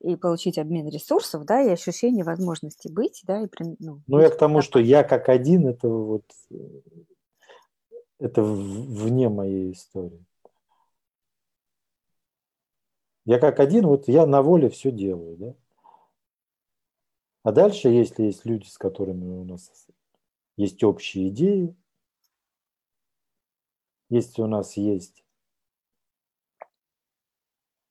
[0.00, 4.36] и получить обмен ресурсов, да, и ощущение возможности быть, да, и ну, ну я к
[4.36, 6.24] тому, что я как один, это вот
[8.18, 10.22] это вне моей истории.
[13.24, 15.54] Я как один, вот я на воле все делаю, да.
[17.44, 19.70] А дальше, если есть люди, с которыми у нас
[20.56, 21.74] есть общие идеи,
[24.08, 25.24] если у нас есть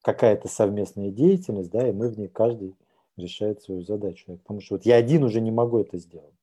[0.02, 2.76] какая-то совместная деятельность, да, и мы в ней каждый
[3.17, 4.38] решает свою задачу.
[4.38, 6.36] Потому что вот я один уже не могу это сделать.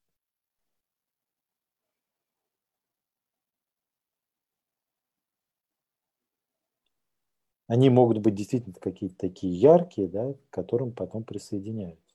[7.66, 12.14] Они могут быть действительно какие-то такие яркие, да, к которым потом присоединяются.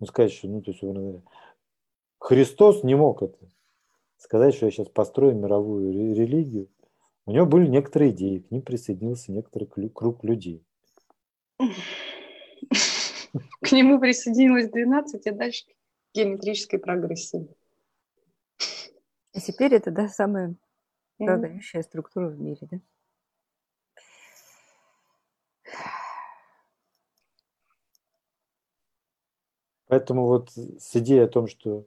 [0.00, 0.82] Ну, сказать, что, ну, то есть,
[2.24, 3.36] Христос не мог это
[4.16, 6.70] сказать, что я сейчас построю мировую религию.
[7.26, 10.64] У него были некоторые идеи, к ним присоединился некоторый круг людей.
[13.60, 15.66] К нему присоединилось 12, и дальше
[16.14, 17.46] геометрической прогрессии.
[19.34, 20.54] И теперь это, да, самая
[21.18, 22.80] продающая структура в мире, да?
[29.88, 31.84] Поэтому вот с идеей о том, что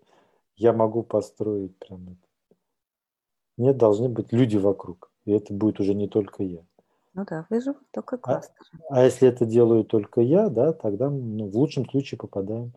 [0.58, 2.58] я могу построить прям это.
[3.58, 5.12] Нет, должны быть люди вокруг.
[5.26, 6.66] И это будет уже не только я.
[7.14, 8.56] Ну да, вы же только кластер.
[8.90, 12.74] А, а если это делаю только я, да, тогда ну, в лучшем случае попадаем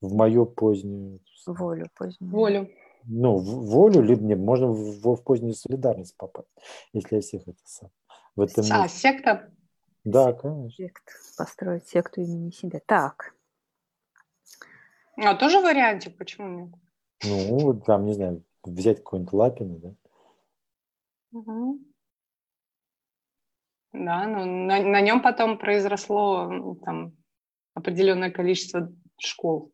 [0.00, 1.88] в мою позднюю волю.
[1.96, 2.30] Позднюю.
[2.30, 2.68] Волю.
[3.04, 6.48] Ну, в волю, либо не, можно в, в позднюю солидарность попасть,
[6.92, 7.90] если я всех это сам.
[8.36, 8.98] В этом а, месте.
[8.98, 9.50] секта?
[10.04, 10.70] Да, конечно.
[10.70, 11.04] Сект,
[11.36, 12.80] построить секту имени себя.
[12.84, 13.34] Так.
[15.20, 16.74] А тоже вариантик, почему нет?
[17.24, 19.94] Ну, там, не знаю, взять какой-нибудь Лапина, да?
[21.32, 21.80] Угу.
[23.92, 27.16] Да, ну, на, на нем потом произросло там,
[27.74, 29.72] определенное количество школ,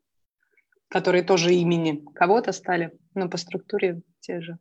[0.87, 4.57] которые тоже имени кого-то стали, но по структуре те же.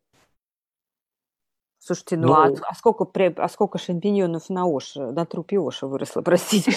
[1.86, 6.22] Слушайте, ну, ну а, а, сколько, а сколько шампиньонов на Оше, на трупе Оша выросло,
[6.24, 6.72] простите?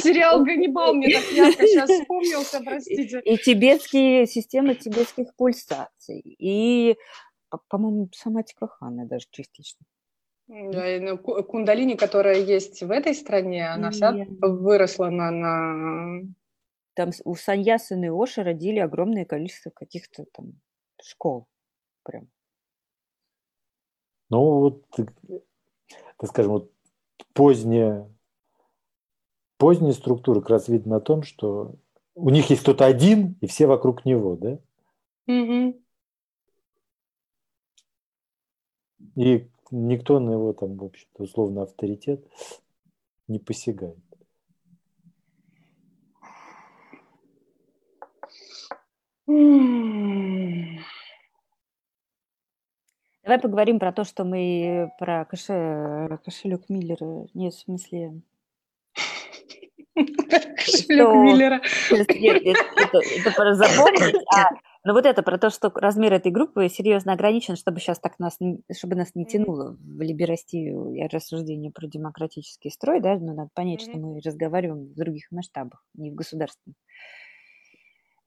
[0.00, 3.20] Сериал «Ганнибал» мне так ярко сейчас вспомнился, простите.
[3.20, 6.96] И тибетские системы тибетских пульсаций, и,
[7.68, 9.86] по-моему, соматика Хана даже частично.
[10.48, 16.22] Ну, кундалини, которая есть в этой стране, она вся выросла на, на...
[16.94, 20.54] Там у Саньясаны и Оши родили огромное количество каких-то там
[21.00, 21.46] школ.
[22.02, 22.28] Прям.
[24.28, 26.72] Ну, вот, так скажем, вот
[27.32, 28.08] поздняя,
[29.56, 31.76] поздняя структура как раз видно на том, что
[32.14, 34.58] у них есть кто-то один, и все вокруг него, да?
[35.26, 35.80] Угу.
[39.16, 42.26] И никто на его там, в общем-то, условно авторитет
[43.28, 43.98] не посягает.
[49.28, 50.78] Mm.
[53.26, 57.26] Давай поговорим про то, что мы про кошелек, кошелек Миллера.
[57.34, 58.22] Нет, в смысле...
[59.96, 61.60] Кошелек Миллера.
[61.90, 64.14] Это про запомнить.
[64.32, 64.50] А,
[64.84, 68.38] но вот это про то, что размер этой группы серьезно ограничен, чтобы сейчас так нас,
[68.72, 73.80] чтобы нас не тянуло в либерастию и рассуждение про демократический строй, да, но надо понять,
[73.80, 76.76] что мы разговариваем в других масштабах, не в государственных.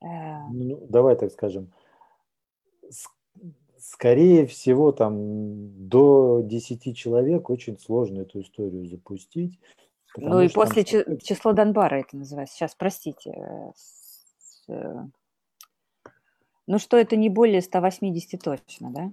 [0.02, 1.72] Ну, давай так скажем,
[3.80, 9.60] скорее всего, там до 10 человек очень сложно эту историю запустить.
[10.18, 11.18] Ну и после там...
[11.20, 12.56] число Донбара это называется.
[12.56, 13.32] Сейчас, простите.
[13.32, 13.72] Э,
[14.74, 14.96] э,
[16.68, 19.12] ну что это не более 180 точно, да?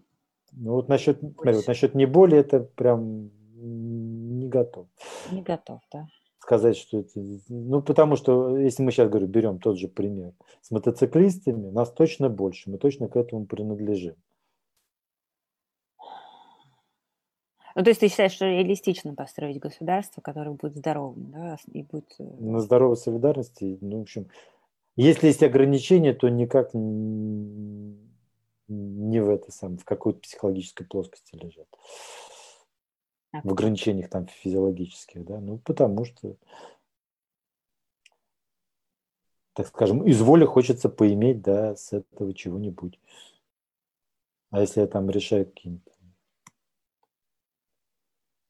[0.52, 4.86] Ну вот насчет, смотри, вот насчет не более это прям не готов.
[5.30, 6.06] Не готов, да.
[6.38, 7.10] Сказать, что это...
[7.48, 12.28] Ну, потому что, если мы сейчас, говорю, берем тот же пример с мотоциклистами, нас точно
[12.28, 14.14] больше, мы точно к этому принадлежим.
[17.76, 22.14] Ну, то есть ты считаешь, что реалистично построить государство, которое будет здоровым, да, и будет...
[22.18, 24.30] Э, На здоровой солидарности, ну, в общем,
[24.96, 28.00] если есть ограничения, то никак не
[28.68, 31.68] в это самое, в какой-то психологической плоскости лежат.
[33.32, 36.36] А в ограничениях там физиологических, да, ну, потому что,
[39.52, 42.98] так скажем, из воли хочется поиметь, да, с этого чего-нибудь.
[44.48, 45.92] А если я там решаю какие-то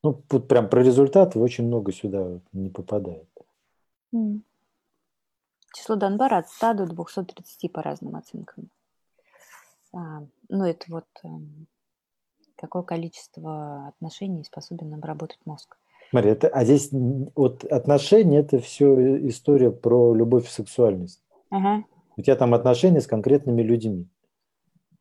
[0.06, 3.26] ну, тут прям про результаты очень много сюда не попадает.
[5.74, 8.70] Число Донбара от 100 до 230 по разным оценкам.
[9.92, 11.28] А, ну, это вот а,
[12.54, 15.76] какое количество отношений способен обработать мозг.
[16.10, 21.20] Смотри, это, а здесь вот отношения– это все история про любовь и сексуальность.
[21.50, 21.84] Ага.
[22.16, 24.06] У тебя там отношения с конкретными людьми.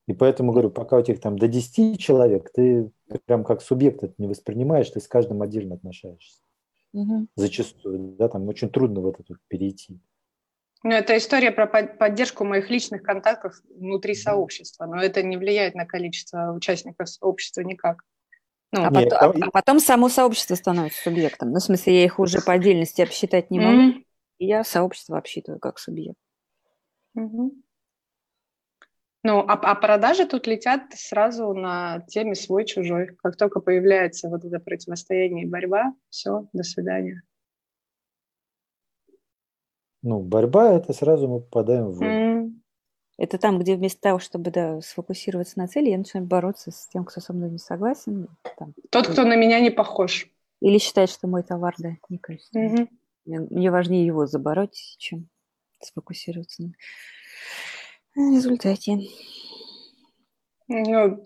[0.08, 2.92] И поэтому говорю, пока у тебя там до 10 человек, ты
[3.26, 6.42] прям как субъект это не воспринимаешь, ты с каждым отдельно отношаешься.
[6.94, 7.28] Угу.
[7.36, 10.00] Зачастую, да, там очень трудно в это тут перейти.
[10.84, 15.86] Ну, это история про поддержку моих личных контактов внутри сообщества, но это не влияет на
[15.86, 18.04] количество участников сообщества никак.
[18.72, 21.52] Ну, а, нет, потом, а потом само сообщество становится субъектом.
[21.52, 23.78] Ну, в смысле, я их уже по отдельности обсчитать не могу.
[23.78, 24.04] Mm-hmm.
[24.40, 26.20] И я сообщество обсчитываю как субъект.
[27.18, 27.50] Mm-hmm.
[29.26, 33.16] Ну, а, а продажи тут летят сразу на теме свой-чужой.
[33.24, 37.24] Как только появляется вот это противостояние и борьба, все, до свидания.
[40.04, 42.04] Ну, борьба– это сразу мы попадаем в...
[42.04, 42.52] Mm.
[43.18, 47.04] Это там, где вместо того, чтобы да, сфокусироваться на цели, я начинаю бороться с тем,
[47.04, 48.28] кто со мной не согласен.
[48.60, 48.76] Там.
[48.92, 50.28] Тот, кто на меня не похож.
[50.62, 52.84] Или считает, что мой товар, да, некачественный.
[52.84, 52.90] Mm-hmm.
[53.26, 55.30] Мне, мне важнее его забороть, чем
[55.82, 56.74] сфокусироваться на
[58.16, 59.00] результате.
[60.68, 61.24] Ну,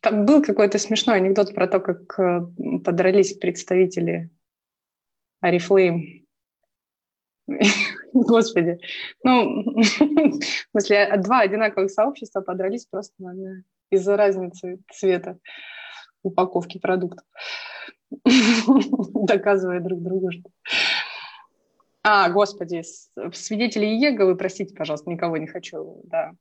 [0.00, 2.40] там был какой-то смешной анекдот про то, как э,
[2.84, 4.30] подрались представители
[5.40, 6.26] Арифлейм.
[8.12, 8.80] Господи.
[9.22, 13.14] Ну, в смысле, два одинаковых сообщества подрались просто
[13.90, 15.38] из-за разницы цвета
[16.22, 17.24] упаковки продуктов,
[19.14, 20.50] доказывая друг другу, что
[22.02, 22.82] А, господи,
[23.34, 26.32] свидетели Иеговы, простите, пожалуйста, никого не хочу, да,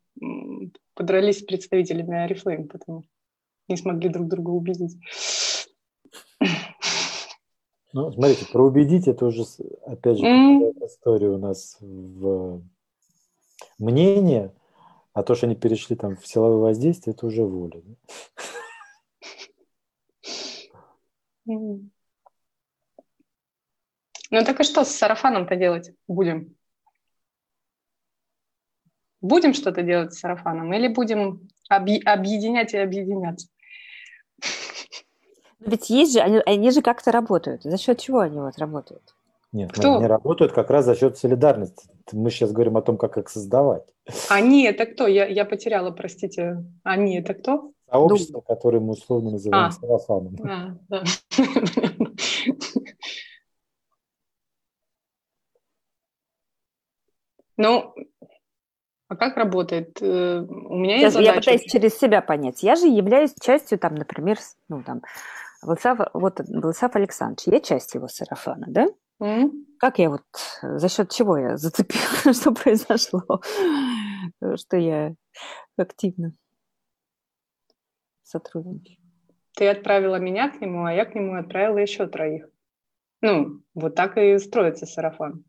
[0.93, 3.03] подрались с представителями Арифлейм, потому
[3.68, 4.97] не смогли друг друга убедить.
[7.91, 9.45] Ну, смотрите, про убедить это уже,
[9.86, 10.86] опять же, mm.
[10.86, 12.62] история у нас в
[13.80, 14.53] мнение,
[15.14, 17.82] а то, что они перешли там в силовое воздействие, это уже воля.
[21.47, 21.89] Mm.
[24.32, 26.55] Ну так и что с сарафаном-то делать будем?
[29.21, 33.47] Будем что-то делать с сарафаном или будем объ- объединять и объединяться?
[35.59, 37.63] Но ведь есть же, они, они же как-то работают.
[37.63, 39.03] За счет чего они вот работают?
[39.51, 39.97] Нет, Кто?
[39.97, 41.89] они работают как раз за счет солидарности.
[42.11, 43.84] Мы сейчас говорим о том, как их создавать.
[44.30, 45.07] Они это кто?
[45.07, 46.63] Я, я потеряла, простите.
[46.84, 47.71] Они это кто?
[47.91, 48.41] Сообщество, ну...
[48.41, 49.71] которое мы условно называем а.
[49.71, 50.36] сарафаном.
[50.43, 51.03] А, да.
[57.60, 57.93] Ну,
[59.10, 60.01] а как работает?
[60.01, 61.34] Э, у меня есть задача.
[61.34, 62.64] Я пытаюсь через себя понять.
[62.64, 64.38] Я же являюсь частью, там, например,
[64.70, 65.01] ну, там,
[65.62, 68.88] Владислав, вот Владислав Александрович, я часть его сарафана, да?
[69.22, 69.49] Mm.
[69.78, 70.24] Как я вот,
[70.62, 73.41] за счет чего я зацепила, что произошло,
[74.55, 75.14] что я
[75.76, 76.32] активно
[78.24, 78.99] сотрудничаю?
[79.57, 82.47] Ты отправила меня к нему, а я к нему отправила еще троих.
[83.20, 85.43] Ну, вот так и строится сарафан.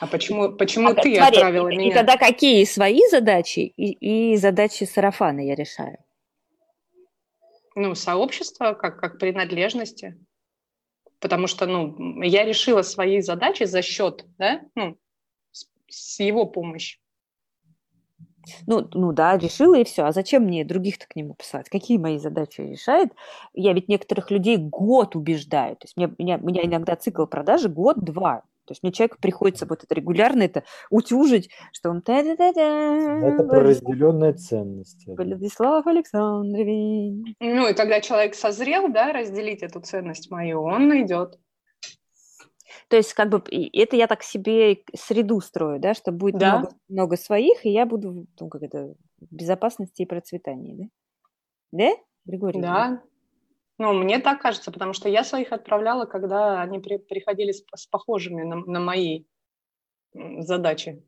[0.00, 1.90] А почему, почему а, ты смотри, отправила и, меня?
[1.90, 5.98] И тогда какие свои задачи и, и задачи сарафана я решаю?
[7.74, 10.18] Ну, сообщество как, как принадлежности.
[11.20, 14.98] Потому что, ну, я решила свои задачи за счет, да, ну,
[15.52, 17.00] с, с его помощью.
[18.66, 20.04] Ну, ну да, решила и все.
[20.04, 21.68] А зачем мне других-то к нему писать?
[21.68, 23.12] Какие мои задачи решает?
[23.54, 25.76] Я ведь некоторых людей год убеждаю.
[25.76, 28.42] То есть мне, меня, меня иногда цикл продажи год-два.
[28.66, 31.98] То есть мне человек приходится вот это регулярно это утюжить, что он...
[32.06, 35.14] Это про разделенные ценности.
[35.16, 37.36] Владислав Александрович.
[37.40, 41.38] Ну и когда человек созрел, да, разделить эту ценность мою, он найдет.
[42.88, 43.42] То есть, как бы,
[43.72, 46.58] это я так себе среду строю, да, что будет да.
[46.58, 50.90] много, много своих, и я буду, ну, как это, в безопасности и процветании,
[51.72, 51.84] да?
[51.84, 51.90] Да,
[52.24, 52.60] Григорий?
[52.60, 53.02] Да,
[53.78, 57.86] ну, мне так кажется, потому что я своих отправляла, когда они при, приходили с, с
[57.86, 59.24] похожими на, на мои
[60.14, 61.02] задачи.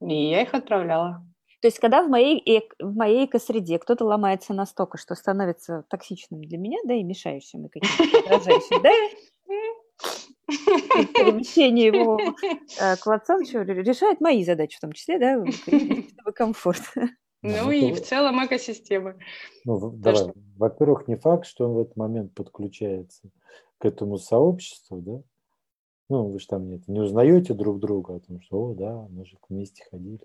[0.00, 1.24] И я их отправляла.
[1.62, 6.42] То есть, когда в моей, эк, в моей экосреде кто-то ломается настолько, что становится токсичным
[6.42, 8.90] для меня, да, и мешающим, и каким-то раздражающим, да,
[10.46, 12.20] перемещение его
[12.80, 15.42] э, к Лацанчу решает мои задачи в том числе, да,
[16.34, 16.82] комфорт.
[17.46, 19.16] Ну, и в целом экосистемы.
[19.64, 20.16] Ну, давай.
[20.16, 20.34] Что...
[20.56, 23.28] Во-первых, не факт, что он в этот момент подключается
[23.78, 25.22] к этому сообществу, да?
[26.08, 29.24] Ну, вы же там нет, не узнаете друг друга о том, что, о, да, мы
[29.24, 30.20] же вместе ходили.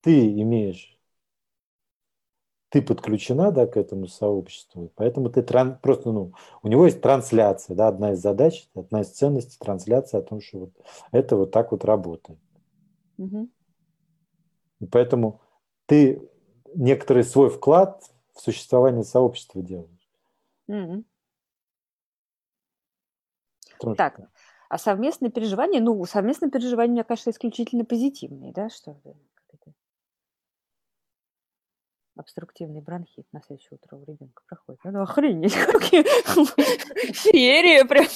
[0.00, 0.98] Ты имеешь,
[2.70, 6.32] ты подключена, да, к этому сообществу, поэтому ты тран, просто, ну,
[6.62, 10.58] у него есть трансляция, да, одна из задач, одна из ценностей трансляция о том, что
[10.58, 10.70] вот
[11.12, 12.38] это вот так вот работает.
[13.18, 13.48] Угу.
[14.80, 15.40] И поэтому
[15.86, 16.22] ты
[16.74, 18.02] некоторый свой вклад
[18.34, 20.08] в существование сообщества делаешь.
[20.70, 21.04] Mm-hmm.
[23.96, 24.20] так,
[24.68, 29.00] а совместные переживания, ну, совместные переживания, мне кажется, исключительно позитивные, да, что
[32.18, 34.80] обструктивный бронхит на следующее утро у ребенка проходит.
[34.84, 36.04] Ну, охренеть, какие
[37.12, 38.06] серия прям.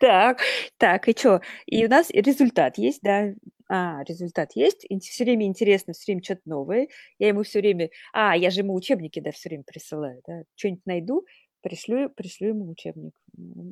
[0.00, 0.40] Так,
[0.78, 1.40] так, и что?
[1.66, 3.32] И у нас результат есть, да,
[3.68, 6.88] а, результат есть, все время интересно, все время что-то новое.
[7.18, 10.86] Я ему все время, а, я же ему учебники, да, все время присылаю, да, что-нибудь
[10.86, 11.26] найду,
[11.62, 13.14] пришлю, пришлю ему учебник.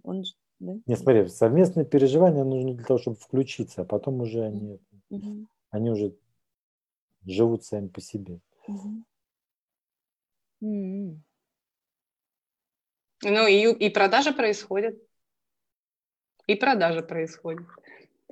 [0.02, 0.24] Он,
[0.58, 0.74] да?
[0.86, 4.80] Не, смотри, совместные переживания нужны для того, чтобы включиться, а потом уже они,
[5.12, 5.46] mm-hmm.
[5.70, 6.16] они уже
[7.24, 8.40] живут сами по себе.
[13.22, 15.02] Ну и, и продажа происходит.
[16.46, 17.66] И продажа происходит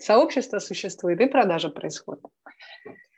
[0.02, 2.24] сообщество существует, и продажа происходит.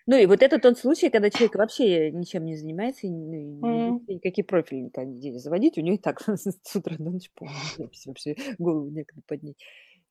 [0.06, 4.04] Ну и вот это тот случай, когда человек вообще ничем не занимается, и, ну, mm.
[4.06, 7.56] никакие профили никогда не заводить, у него и так с утра до ночи полная
[8.04, 9.56] вообще голову некогда поднять.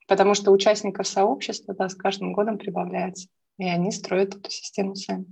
[0.07, 3.29] Потому что участников сообщества да, с каждым годом прибавляется,
[3.59, 5.25] и они строят эту систему сами.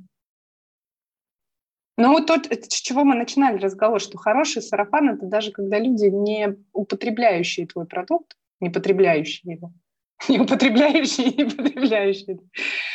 [2.02, 6.06] Ну вот то, с чего мы начинали разговор, что хороший сарафан– это даже когда люди,
[6.06, 9.72] не употребляющие твой продукт, не потребляющие его,
[10.28, 12.40] не употребляющие, не потребляющие,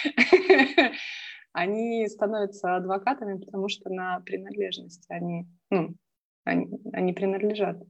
[1.52, 5.94] они становятся адвокатами, потому что на принадлежность они, ну,
[6.42, 7.80] они, они принадлежат.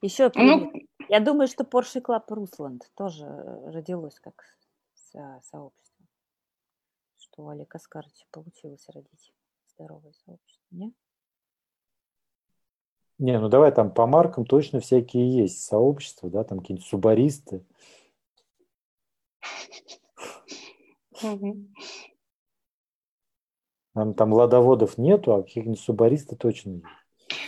[0.00, 0.72] Еще ну,
[1.08, 3.24] я думаю, что Porsche Club Русланд тоже
[3.66, 4.42] родилось как
[5.42, 5.91] сообщество.
[7.32, 9.32] Что у Олега Аскаровича получилось родить
[9.74, 10.92] здоровое сообщество, нет?
[13.18, 17.64] Не, ну давай там по маркам точно всякие есть сообщества, да, там какие-нибудь субаристы.
[23.94, 26.84] Там, там ладоводов нету, а каких-нибудь субаристы точно есть.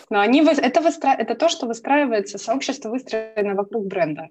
[0.08, 1.10] Но они, это, выстра...
[1.10, 4.28] это то, что выстраивается, сообщество выстроено вокруг бренда.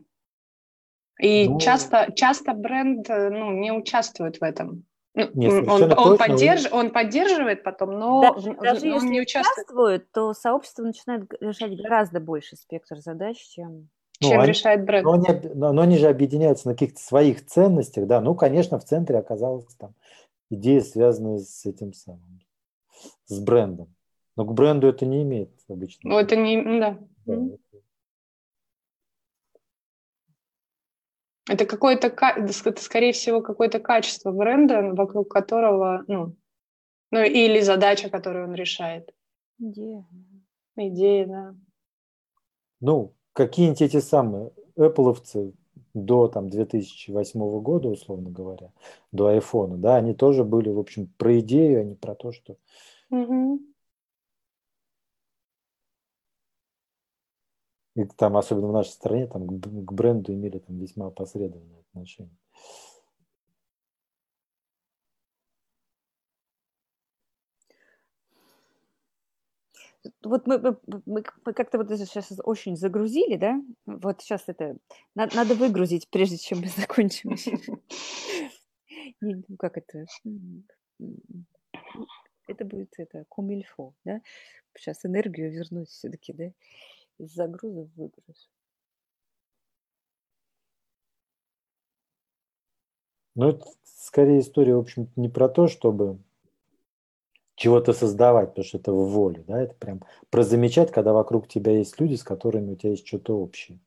[1.20, 4.86] И ну, часто, часто бренд ну, не участвует в этом.
[5.16, 6.68] Ну, Нет, он, он, поддерж...
[6.72, 9.68] он поддерживает потом, но да, в, даже он если не участвует.
[9.68, 13.90] участвует, то сообщество начинает решать гораздо больше спектр задач, чем
[14.22, 15.06] ну, чем они, решает бренд.
[15.06, 18.22] Но они, но, но они же объединяются на каких-то своих ценностях, да.
[18.22, 19.94] Ну, конечно, в центре оказалась там
[20.50, 22.42] идея, связанная с этим самым,
[23.26, 23.94] с брендом.
[24.36, 26.10] Но к бренду это не имеет обычно.
[26.10, 26.98] Ну, это не, да.
[27.26, 27.58] да
[31.50, 36.36] Это какое-то, это, скорее всего, какое-то качество бренда, вокруг которого, ну,
[37.12, 39.14] ну, или задача, которую он решает.
[39.60, 40.06] Идея.
[40.76, 41.56] Идея, да.
[42.80, 45.54] Ну, какие-нибудь эти самые Apple
[45.94, 48.72] до там, 2008 года, условно говоря,
[49.12, 52.58] до айфона, да, они тоже были, в общем, про идею, а не про то, что...
[53.10, 53.60] Угу.
[57.96, 62.36] И там, особенно в нашей стране, там к бренду имели там весьма посредственное отношение.
[70.22, 73.62] Вот мы, мы, мы, как-то вот сейчас очень загрузили, да?
[73.86, 74.76] Вот сейчас это
[75.16, 77.36] надо, надо выгрузить, прежде чем мы закончим.
[79.22, 80.06] Ну, как это?
[82.48, 84.22] Это будет это комильфо, да?
[84.76, 86.52] Сейчас энергию вернуть все-таки, да?
[87.18, 88.50] Из загруза в выгруз.
[93.36, 96.20] Ну, это скорее история, в общем не про то, чтобы
[97.56, 101.78] чего-то создавать, потому что это в воле, да, это прям про замечать, когда вокруг тебя
[101.78, 103.80] есть люди, с которыми у тебя есть что-то общее.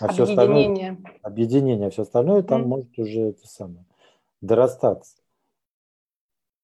[0.00, 0.24] А объединение.
[0.24, 2.66] Все остальное, объединение, а все остальное там mm.
[2.66, 3.84] может уже это самое
[4.40, 5.16] дорастаться.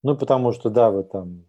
[0.03, 1.47] Ну, потому что, да, вы там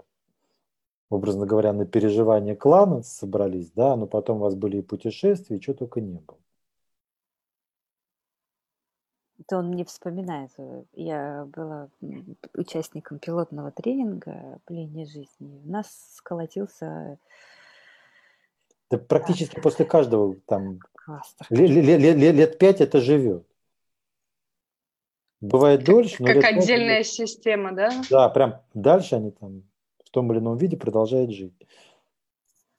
[1.15, 5.61] образно говоря, на переживание клана собрались, да, но потом у вас были и путешествия, и
[5.61, 6.37] чего только не было.
[9.39, 10.51] Это он не вспоминает.
[10.93, 11.89] Я была
[12.53, 15.61] участником пилотного тренинга «Пление жизни».
[15.65, 17.19] У нас сколотился...
[18.89, 20.79] Да практически после каждого там
[21.49, 23.45] лет, лет, лет, лет пять это живет.
[25.41, 26.23] Бывает дольше.
[26.23, 27.89] Как отдельная 5, система, да?
[28.09, 29.63] Да, прям дальше они там
[30.15, 31.53] том или ином виде продолжает жить.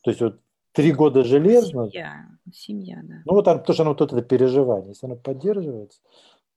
[0.02, 0.40] То есть вот
[0.72, 1.90] три года железно.
[1.90, 3.22] Семья, семья, да.
[3.26, 6.00] Ну вот то, что оно вот это переживание, если оно поддерживается,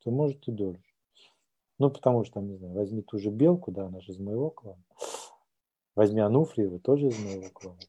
[0.04, 0.82] то может и дольше.
[1.80, 4.50] Ну, потому что, там, не знаю, возьми ту же Белку, да, она же из моего
[4.50, 4.84] клана.
[5.96, 7.80] Возьми Ануфриева, тоже из моего клана.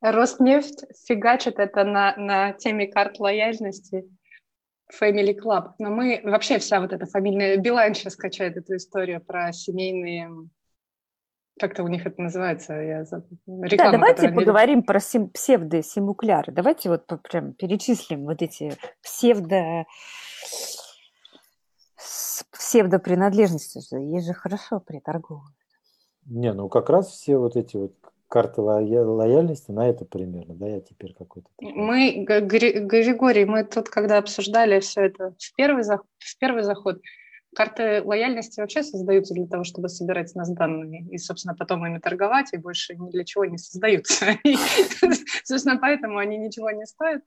[0.00, 4.06] Роснефть фигачит это на, на теме карт лояльности
[5.00, 5.72] Family Club.
[5.78, 10.30] Но мы, вообще вся вот эта фамильная, Билайн сейчас качает эту историю про семейные
[11.60, 13.04] как-то у них это называется, я
[13.46, 16.52] Реклама, да, давайте поговорим про сим- псевдосимукляры.
[16.52, 19.84] Давайте вот прям перечислим вот эти псевдо
[22.52, 23.78] псевдопринадлежности.
[23.94, 25.54] Есть же хорошо приторговывают.
[26.26, 27.94] Не, ну как раз все вот эти вот
[28.28, 31.48] карты лояльности на это примерно, да, я теперь какой-то...
[31.60, 37.00] Мы, Григорий, мы тут, когда обсуждали все это в первый, заход, в первый заход,
[37.54, 42.52] Карты лояльности вообще создаются для того, чтобы собирать нас данные и, собственно, потом ими торговать,
[42.52, 44.26] и больше ни для чего не создаются.
[45.44, 47.22] Собственно, поэтому они ничего не стоят.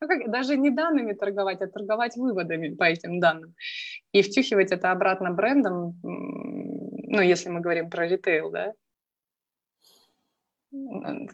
[0.00, 3.54] Ну, даже не данными торговать, а торговать выводами по этим данным.
[4.12, 8.72] И втюхивать это обратно брендом, ну, если мы говорим про ритейл, да,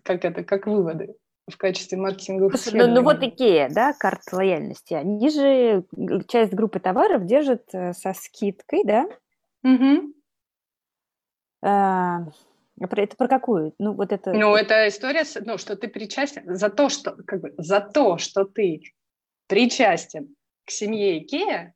[0.03, 1.15] как это, как выводы
[1.47, 5.85] в качестве маркетинговых ну, ну вот такие, да, карты лояльности, они же
[6.29, 9.07] часть группы товаров держат э, со скидкой, да?
[9.63, 10.15] Угу.
[11.63, 12.27] А,
[12.81, 13.75] это про какую?
[13.79, 14.33] Ну, вот это...
[14.33, 18.45] Ну, это история, ну, что ты причастен за то, что, как бы, за то, что
[18.45, 18.83] ты
[19.47, 20.35] причастен
[20.65, 21.75] к семье Икея,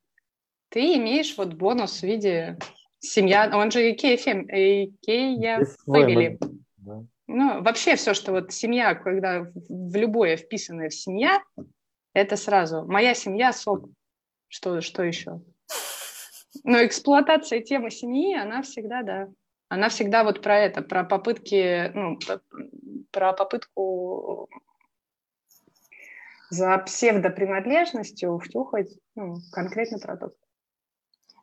[0.69, 2.57] ты имеешь вот бонус в виде
[2.99, 6.37] семья, он же Икея, фем, Икея Family.
[6.77, 7.03] Да.
[7.31, 11.43] Ну, вообще все, что вот семья, когда в любое вписанное в семья,
[12.13, 13.85] это сразу моя семья, СОП.
[14.47, 15.39] Что, что еще?
[16.63, 19.27] Но эксплуатация темы семьи, она всегда, да.
[19.67, 22.17] она всегда вот про это, про попытки, ну,
[23.11, 24.49] про попытку
[26.49, 30.35] за псевдопринадлежностью втюхать ну, конкретный продукт.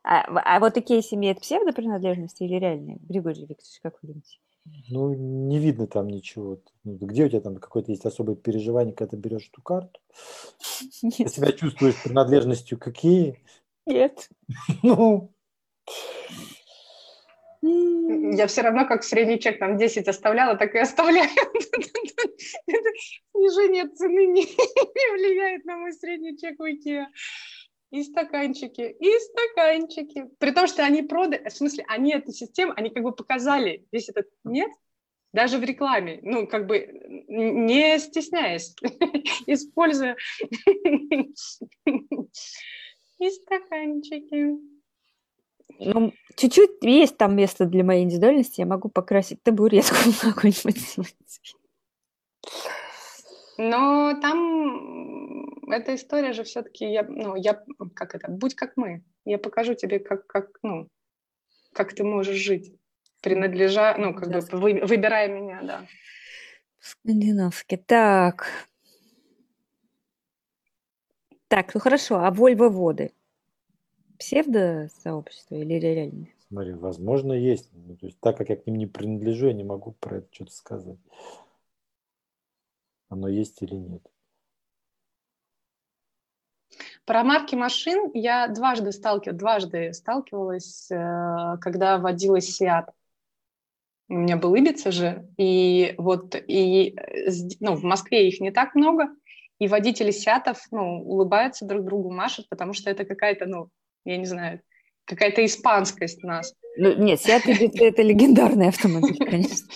[0.03, 2.97] А, а вот такие семьи это псевдопринадлежности или реальные?
[3.07, 4.39] Григорий Викторович, как вы думаете?
[4.89, 6.59] Ну, не видно там ничего.
[6.83, 9.99] Ну, где у тебя там какое-то есть особое переживание, когда ты берешь эту карту?
[11.01, 11.15] Нет.
[11.17, 13.39] Ты себя чувствуешь принадлежностью какие?
[13.85, 14.29] Нет.
[14.83, 15.33] Ну,
[17.61, 21.27] я все равно, как средний чек, там 10 оставляла, так и оставляю.
[23.31, 27.05] Снижение цены не влияет на мой средний чек в IKEA.
[27.89, 30.25] И стаканчики, и стаканчики.
[30.39, 34.09] При том, что они продали, в смысле, они эту систему, они как бы показали весь
[34.09, 34.71] этот нет,
[35.31, 38.75] даже в рекламе, ну, как бы не стесняясь,
[39.45, 40.17] используя
[43.19, 44.57] и стаканчики.
[45.79, 50.77] Ну, чуть-чуть есть там место для моей индивидуальности, я могу покрасить табуретку какой-нибудь
[53.57, 59.03] Но там эта история же все-таки, я, ну, я, как это, будь как мы.
[59.25, 60.87] Я покажу тебе, как, как, ну,
[61.73, 62.73] как ты можешь жить,
[63.21, 64.39] принадлежа, ну, как да.
[64.39, 65.87] бы вы, выбирая меня, да.
[66.79, 67.77] Скандинавский.
[67.77, 68.47] Так.
[71.47, 73.11] Так, ну хорошо, а Вольво-воды?
[74.17, 76.29] псевдо-сообщество или реальное?
[76.47, 77.69] Смотри, возможно, есть.
[77.73, 80.27] Ну, то есть, так как я к ним не принадлежу, я не могу про это
[80.31, 80.97] что-то сказать.
[83.09, 84.01] Оно есть или нет.
[87.05, 89.33] Про марки машин я дважды, сталкив...
[89.33, 92.87] дважды сталкивалась, э, когда водила Seat.
[94.09, 97.29] У меня был Ибица же, и вот и, э,
[97.61, 99.07] ну, в Москве их не так много,
[99.59, 103.69] и водители Сиатов ну, улыбаются друг другу, машут, потому что это какая-то ну,
[104.05, 104.61] я не знаю,
[105.05, 106.53] какая-то испанскость у нас.
[106.77, 109.67] Ну, нет, Seat это легендарный автомобиль, конечно.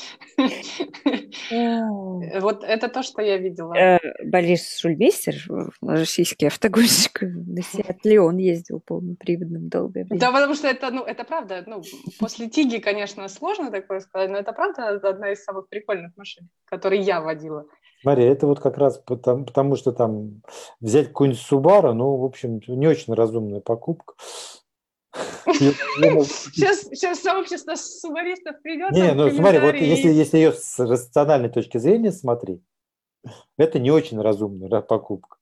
[2.39, 3.73] Вот это то, что я видела.
[3.73, 5.35] Э, Борис Шульмейстер,
[5.81, 10.19] российский автогонщик, на Seat Леон ездил полноприводным долгое время.
[10.19, 11.81] Да, потому что это, ну, это правда, ну,
[12.19, 17.01] после Тиги, конечно, сложно такое сказать, но это правда одна из самых прикольных машин, которые
[17.01, 17.65] я водила.
[18.01, 20.41] Смотри, это вот как раз потому, потому что там
[20.79, 24.15] взять какую-нибудь Subaru, ну, в общем, не очень разумная покупка.
[25.13, 28.91] Сейчас, сейчас сообщество субаристов придет.
[28.91, 32.61] Не, ну смотри, вот если, если ее с рациональной точки зрения смотреть,
[33.57, 35.37] это не очень разумная покупка.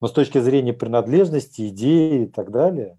[0.00, 2.98] Но с точки зрения принадлежности, идеи и так далее,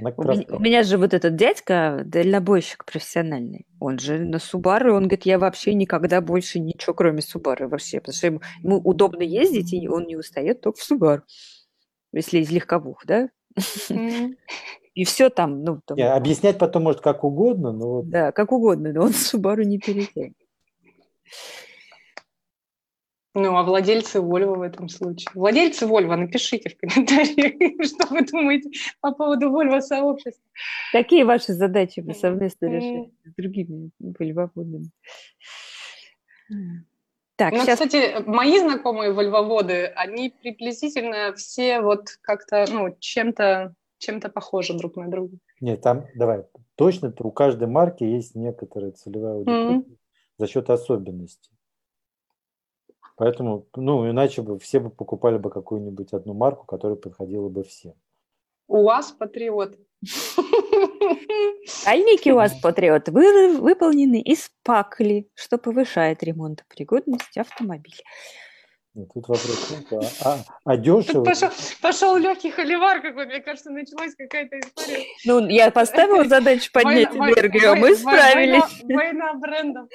[0.00, 5.02] у меня, у меня же вот этот дядька, дальнобойщик профессиональный, он же на Субару, он
[5.02, 9.72] говорит, я вообще никогда больше ничего, кроме Субары вообще, потому что ему, ему удобно ездить,
[9.72, 11.22] и он не устает только в Субару,
[12.12, 13.28] если из легковух, да?
[14.94, 15.80] И все там, ну...
[15.84, 15.96] Там...
[15.96, 17.86] Не, объяснять потом может как угодно, но...
[17.96, 18.08] Вот...
[18.08, 20.36] Да, как угодно, но он Субару не перетянет.
[23.34, 25.30] Ну, а владельцы Volvo в этом случае?
[25.32, 27.54] Владельцы Volvo, напишите в комментариях,
[27.86, 28.70] что вы думаете
[29.00, 30.44] по поводу Volvo сообщества.
[30.92, 34.90] Какие ваши задачи вы совместно решаете с другими вольвоводами?
[37.36, 37.80] Так, ну, сейчас...
[37.80, 45.08] кстати, мои знакомые вольвоводы, они приблизительно все вот как-то, ну, чем-то чем-то похожи друг на
[45.08, 45.38] друга.
[45.60, 46.44] Нет, там, давай,
[46.74, 49.96] точно у каждой марки есть некоторая целевая аудитория mm-hmm.
[50.38, 51.50] за счет особенностей.
[53.16, 57.94] Поэтому, ну, иначе бы все бы покупали бы какую-нибудь одну марку, которая подходила бы всем.
[58.66, 59.78] У вас патриот.
[61.66, 68.02] Сальники у вас патриот вы, выполнены из пакли, что повышает ремонтопригодность автомобиля.
[68.94, 71.24] Ну, тут вопрос, а, а, а дешево?
[71.24, 71.48] Пошел,
[71.80, 75.06] пошел легкий холивар какой, мне кажется, началась какая-то история.
[75.24, 78.82] Ну, я поставила задачу поднять война, энергию, а мы справились.
[78.82, 79.88] Война, война брендов.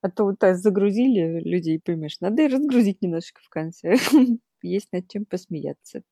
[0.00, 3.96] А то вот так загрузили людей, понимаешь, надо и разгрузить немножко в конце.
[4.62, 6.02] Есть над чем посмеяться.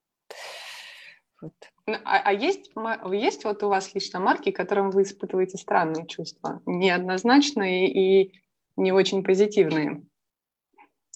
[1.41, 1.55] Вот.
[1.87, 2.71] Ну, а, а есть,
[3.13, 8.33] есть вот у вас лично марки, которым вы испытываете странные чувства, неоднозначные и
[8.77, 10.03] не очень позитивные?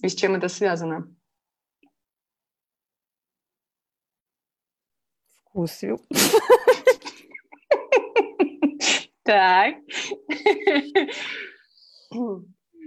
[0.02, 1.14] И с чем это связано?
[5.44, 6.00] Вкусвилл.
[9.24, 9.74] Так.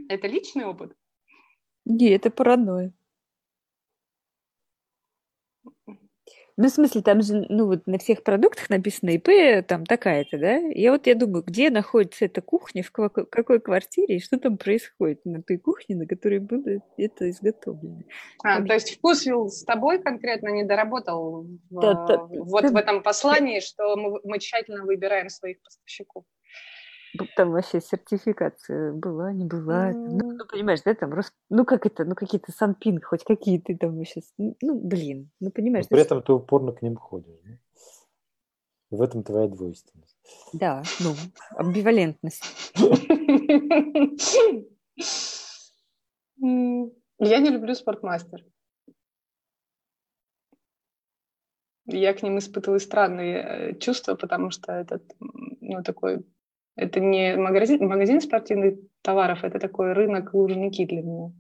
[0.09, 0.95] Это личный опыт?
[1.85, 2.93] Не, это паранойя.
[6.61, 10.59] Ну, в смысле, там же, ну, вот на всех продуктах написано ИП, там такая-то, да?
[10.59, 15.25] И вот я думаю, где находится эта кухня, в какой квартире, и что там происходит
[15.25, 18.03] на той кухне, на которой было это изготовлено.
[18.43, 18.67] А, там...
[18.67, 22.69] то есть вкусвилл с тобой конкретно не доработал в, да, да, вот да.
[22.69, 26.25] в этом послании, что мы, мы тщательно выбираем своих поставщиков.
[27.35, 29.91] Там вообще сертификация была, не была.
[29.91, 31.13] Ну, ну, понимаешь, да, там,
[31.49, 35.85] ну, как это, ну, какие-то санпин, хоть какие-то там сейчас, ну, блин, ну, понимаешь.
[35.89, 37.51] Но при этом ты упорно к ним ходишь, да?
[38.91, 40.17] В этом твоя двойственность.
[40.53, 41.15] Да, ну,
[41.55, 42.43] амбивалентность.
[46.37, 48.43] Я не люблю спортмастер.
[51.85, 56.25] Я к ним испытываю странные э, чувства, потому что этот, ну, такой,
[56.75, 61.31] это не магазин, магазин спортивных товаров, это такой рынок лужники для меня.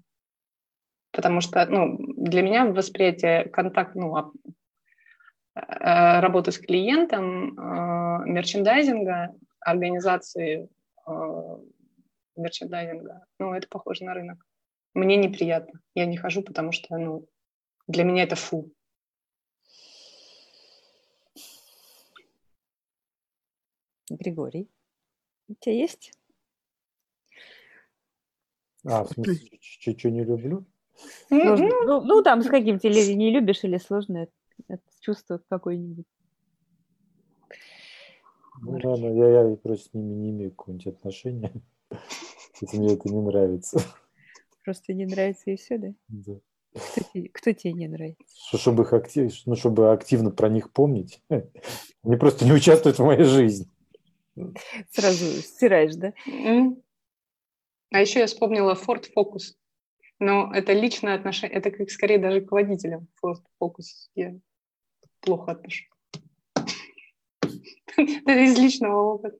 [1.11, 10.69] Потому что, ну, для меня восприятие контакт, ну, э, работы с клиентом, э, мерчендайзинга, организации
[12.37, 14.45] мерчендайзинга, ну, это похоже на рынок.
[14.93, 15.81] Мне неприятно.
[15.95, 17.27] Я не хожу, потому что, ну,
[17.87, 18.71] для меня это фу.
[24.09, 24.69] Григорий,
[25.51, 26.13] у тебя есть?
[28.85, 30.65] А, в смысле, что не люблю?
[31.27, 31.69] Сложно.
[31.85, 34.27] Ну, ну, там с каким-то или не любишь, или сложно
[34.67, 36.05] это, чувство какое-нибудь.
[38.61, 41.51] Ну, ладно, я, я просто с ними не имею какого-нибудь отношения,
[42.61, 43.79] если мне это не нравится.
[44.63, 45.93] Просто не нравится и все, да?
[46.09, 46.33] Да.
[46.73, 48.57] Кто тебе, кто тебе не нравится?
[48.57, 51.21] Чтобы их актив, ну, чтобы активно про них помнить.
[52.03, 53.67] Они просто не участвуют в моей жизни.
[54.89, 56.13] Сразу стираешь, да?
[57.93, 59.55] А еще я вспомнила Ford Focus.
[60.19, 64.09] Но это личное отношение, это как скорее даже к водителям Ford Focus.
[64.15, 64.35] Я
[65.19, 65.89] плохо отношусь.
[67.97, 69.37] Это из личного опыта.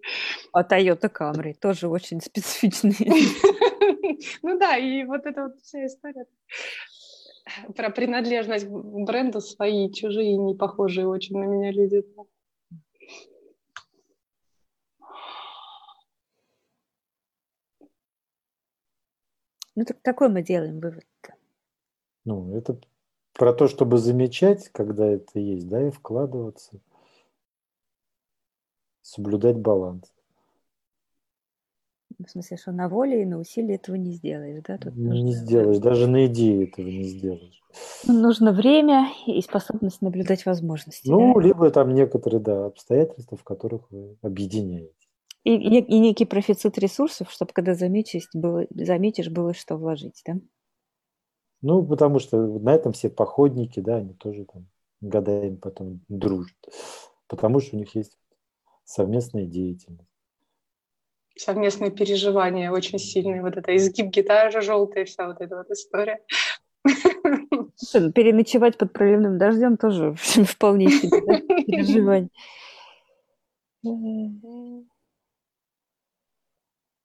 [0.51, 2.95] А Toyota Camry тоже очень специфичный.
[4.43, 6.25] Ну да, и вот эта вот вся история
[7.75, 12.03] про принадлежность к бренду свои, чужие, не похожие очень на меня люди.
[19.75, 21.33] Ну, так какой мы делаем вывод -то?
[22.25, 22.79] Ну, это
[23.33, 26.79] про то, чтобы замечать, когда это есть, да, и вкладываться,
[29.01, 30.11] соблюдать баланс.
[32.19, 34.77] В смысле, что на воле и на усилии этого не сделаешь, да?
[34.77, 35.31] Тут не нужно...
[35.31, 37.63] сделаешь, даже на идее этого не сделаешь.
[38.05, 41.09] Ну, нужно время и способность наблюдать возможности.
[41.09, 41.41] Ну, да?
[41.41, 45.00] либо там некоторые, да, обстоятельства, в которых вы объединяете.
[45.43, 50.35] И, и, и некий профицит ресурсов, чтобы когда заметишь было, заметишь, было что вложить, да?
[51.61, 54.67] Ну, потому что на этом все походники, да, они тоже там
[54.99, 56.57] годами потом дружат.
[57.27, 58.17] Потому что у них есть
[58.83, 60.07] совместная деятельность.
[61.37, 63.41] Совместные переживания очень сильные.
[63.41, 66.19] Вот это изгиб гитары желтая, вся вот эта вот история.
[66.83, 70.13] Переночевать под проливным дождем тоже
[70.45, 71.39] вполне себе да?
[71.65, 72.29] переживание.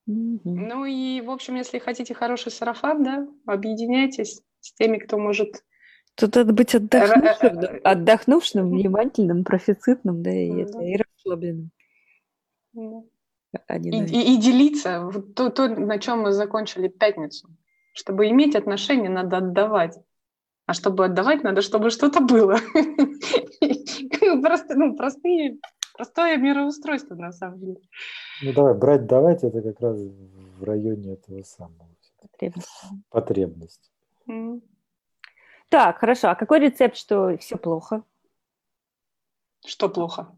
[0.06, 5.64] Ну и, в общем, если хотите хороший сарафан, да, объединяйтесь с теми, кто может...
[6.14, 11.70] Тут надо быть отдохнувшим, э, отдохнувшим внимательным, профицитным, да, и, это, и расслабленным.
[13.68, 17.48] А и, и, и делиться, то, то, на чем мы закончили пятницу.
[17.92, 19.98] Чтобы иметь отношения, надо отдавать.
[20.66, 22.58] А чтобы отдавать, надо, чтобы что-то было.
[24.42, 25.58] Просто, ну, простые,
[25.96, 27.80] простое мироустройство, на самом деле.
[28.42, 31.88] Ну давай, брать, давать, это как раз в районе этого самого.
[32.20, 32.86] Потребности.
[33.10, 33.92] Потребность.
[34.28, 34.60] Mm.
[35.68, 36.28] Так, хорошо.
[36.28, 38.02] А какой рецепт, что все плохо?
[39.64, 40.36] Что плохо?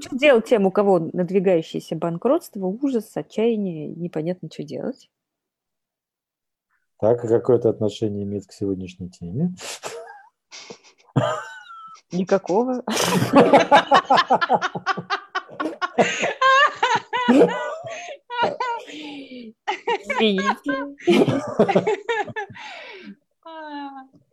[0.00, 5.10] Что делать тем, у кого надвигающееся банкротство, ужас, отчаяние, непонятно, что делать?
[7.00, 9.54] Так, какое это отношение имеет к сегодняшней теме?
[12.12, 12.82] Никакого.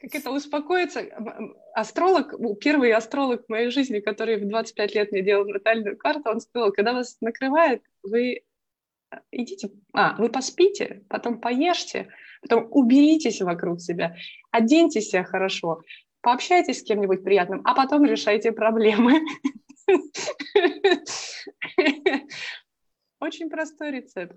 [0.05, 1.01] Как это успокоиться?
[1.73, 6.41] Астролог, первый астролог в моей жизни, который в 25 лет мне делал натальную карту, он
[6.41, 8.43] сказал, когда вас накрывает, вы
[9.31, 12.09] идите, а, вы поспите, потом поешьте,
[12.41, 14.15] потом уберитесь вокруг себя,
[14.51, 15.81] оденьте себя хорошо,
[16.25, 19.21] пообщайтесь с кем-нибудь приятным, а потом решайте проблемы.
[23.19, 24.35] Очень простой рецепт.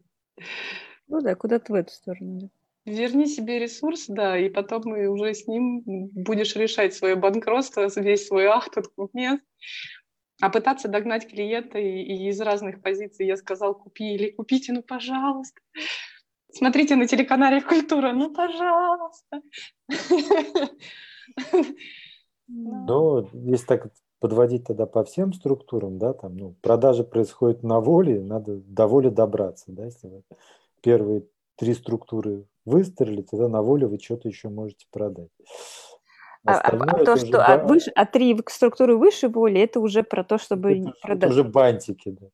[1.07, 2.51] Ну да, куда-то в эту сторону.
[2.85, 8.45] Верни себе ресурс, да, и потом уже с ним будешь решать свое банкротство, весь свой
[8.45, 9.41] ах, тут нет.
[10.43, 14.83] А пытаться догнать клиента и, и из разных позиций я сказал, купи или купите, ну,
[14.83, 15.61] пожалуйста.
[16.53, 19.41] Смотрите на телеканале «Культура», ну, пожалуйста.
[22.49, 23.89] Ну, если так
[24.21, 29.11] подводить тогда по всем структурам, да, там, ну, продажа происходит на воле, надо до воли
[29.11, 30.23] добраться, да, если вы
[30.83, 31.25] первые
[31.57, 35.29] три структуры выстрелили, тогда на воле вы что-то еще можете продать.
[36.47, 40.25] А, а, а то, что а, выше, а три структуры выше воли, это уже про
[40.25, 41.25] то, чтобы это, продать.
[41.25, 42.29] Это уже бантики, да.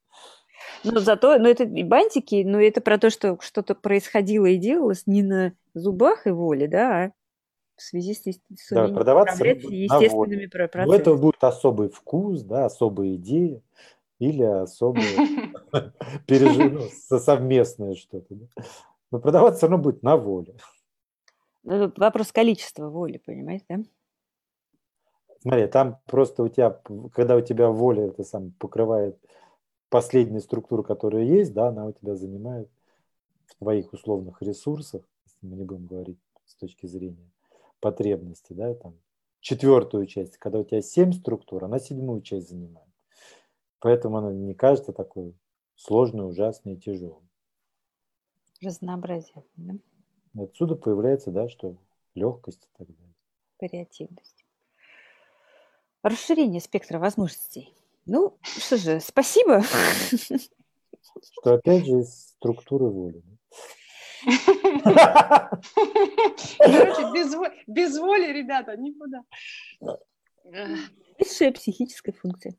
[0.84, 5.06] Но зато, ну это и бантики, но это про то, что что-то происходило и делалось
[5.06, 7.12] не на зубах и воле, да, а
[7.76, 10.88] в связи с, с да, продаваться естественными процессами.
[10.88, 13.62] У этого будет особый вкус, да, особая идея
[14.18, 15.04] или особое
[16.26, 18.36] переживание, ну, совместное что-то.
[19.10, 20.54] Но продаваться все равно будет на воле.
[21.64, 23.78] Ну, вопрос количества воли, понимаете, да?
[25.40, 26.80] Смотри, там просто у тебя,
[27.12, 29.18] когда у тебя воля это сам покрывает
[29.90, 32.70] последнюю структуру, которая есть, да, она у тебя занимает
[33.46, 37.33] в твоих условных ресурсах, если мы не будем говорить с точки зрения
[37.84, 38.98] потребности, да, там,
[39.40, 42.88] четвертую часть, когда у тебя семь структур, она седьмую часть занимает.
[43.78, 45.36] Поэтому она не кажется такой
[45.76, 47.28] сложной, ужасной и тяжелой.
[48.62, 49.74] Разнообразие, да?
[50.34, 51.76] Отсюда появляется, да, что
[52.14, 53.14] легкость и так далее.
[53.60, 54.46] Вариативность.
[56.02, 57.74] Расширение спектра возможностей.
[58.06, 59.62] Ну, что же, спасибо.
[61.20, 63.22] Что опять же из структуры воли.
[66.58, 67.34] Короче, без,
[67.66, 69.22] без воли, ребята, никуда.
[71.18, 72.54] Высшая психическая функция.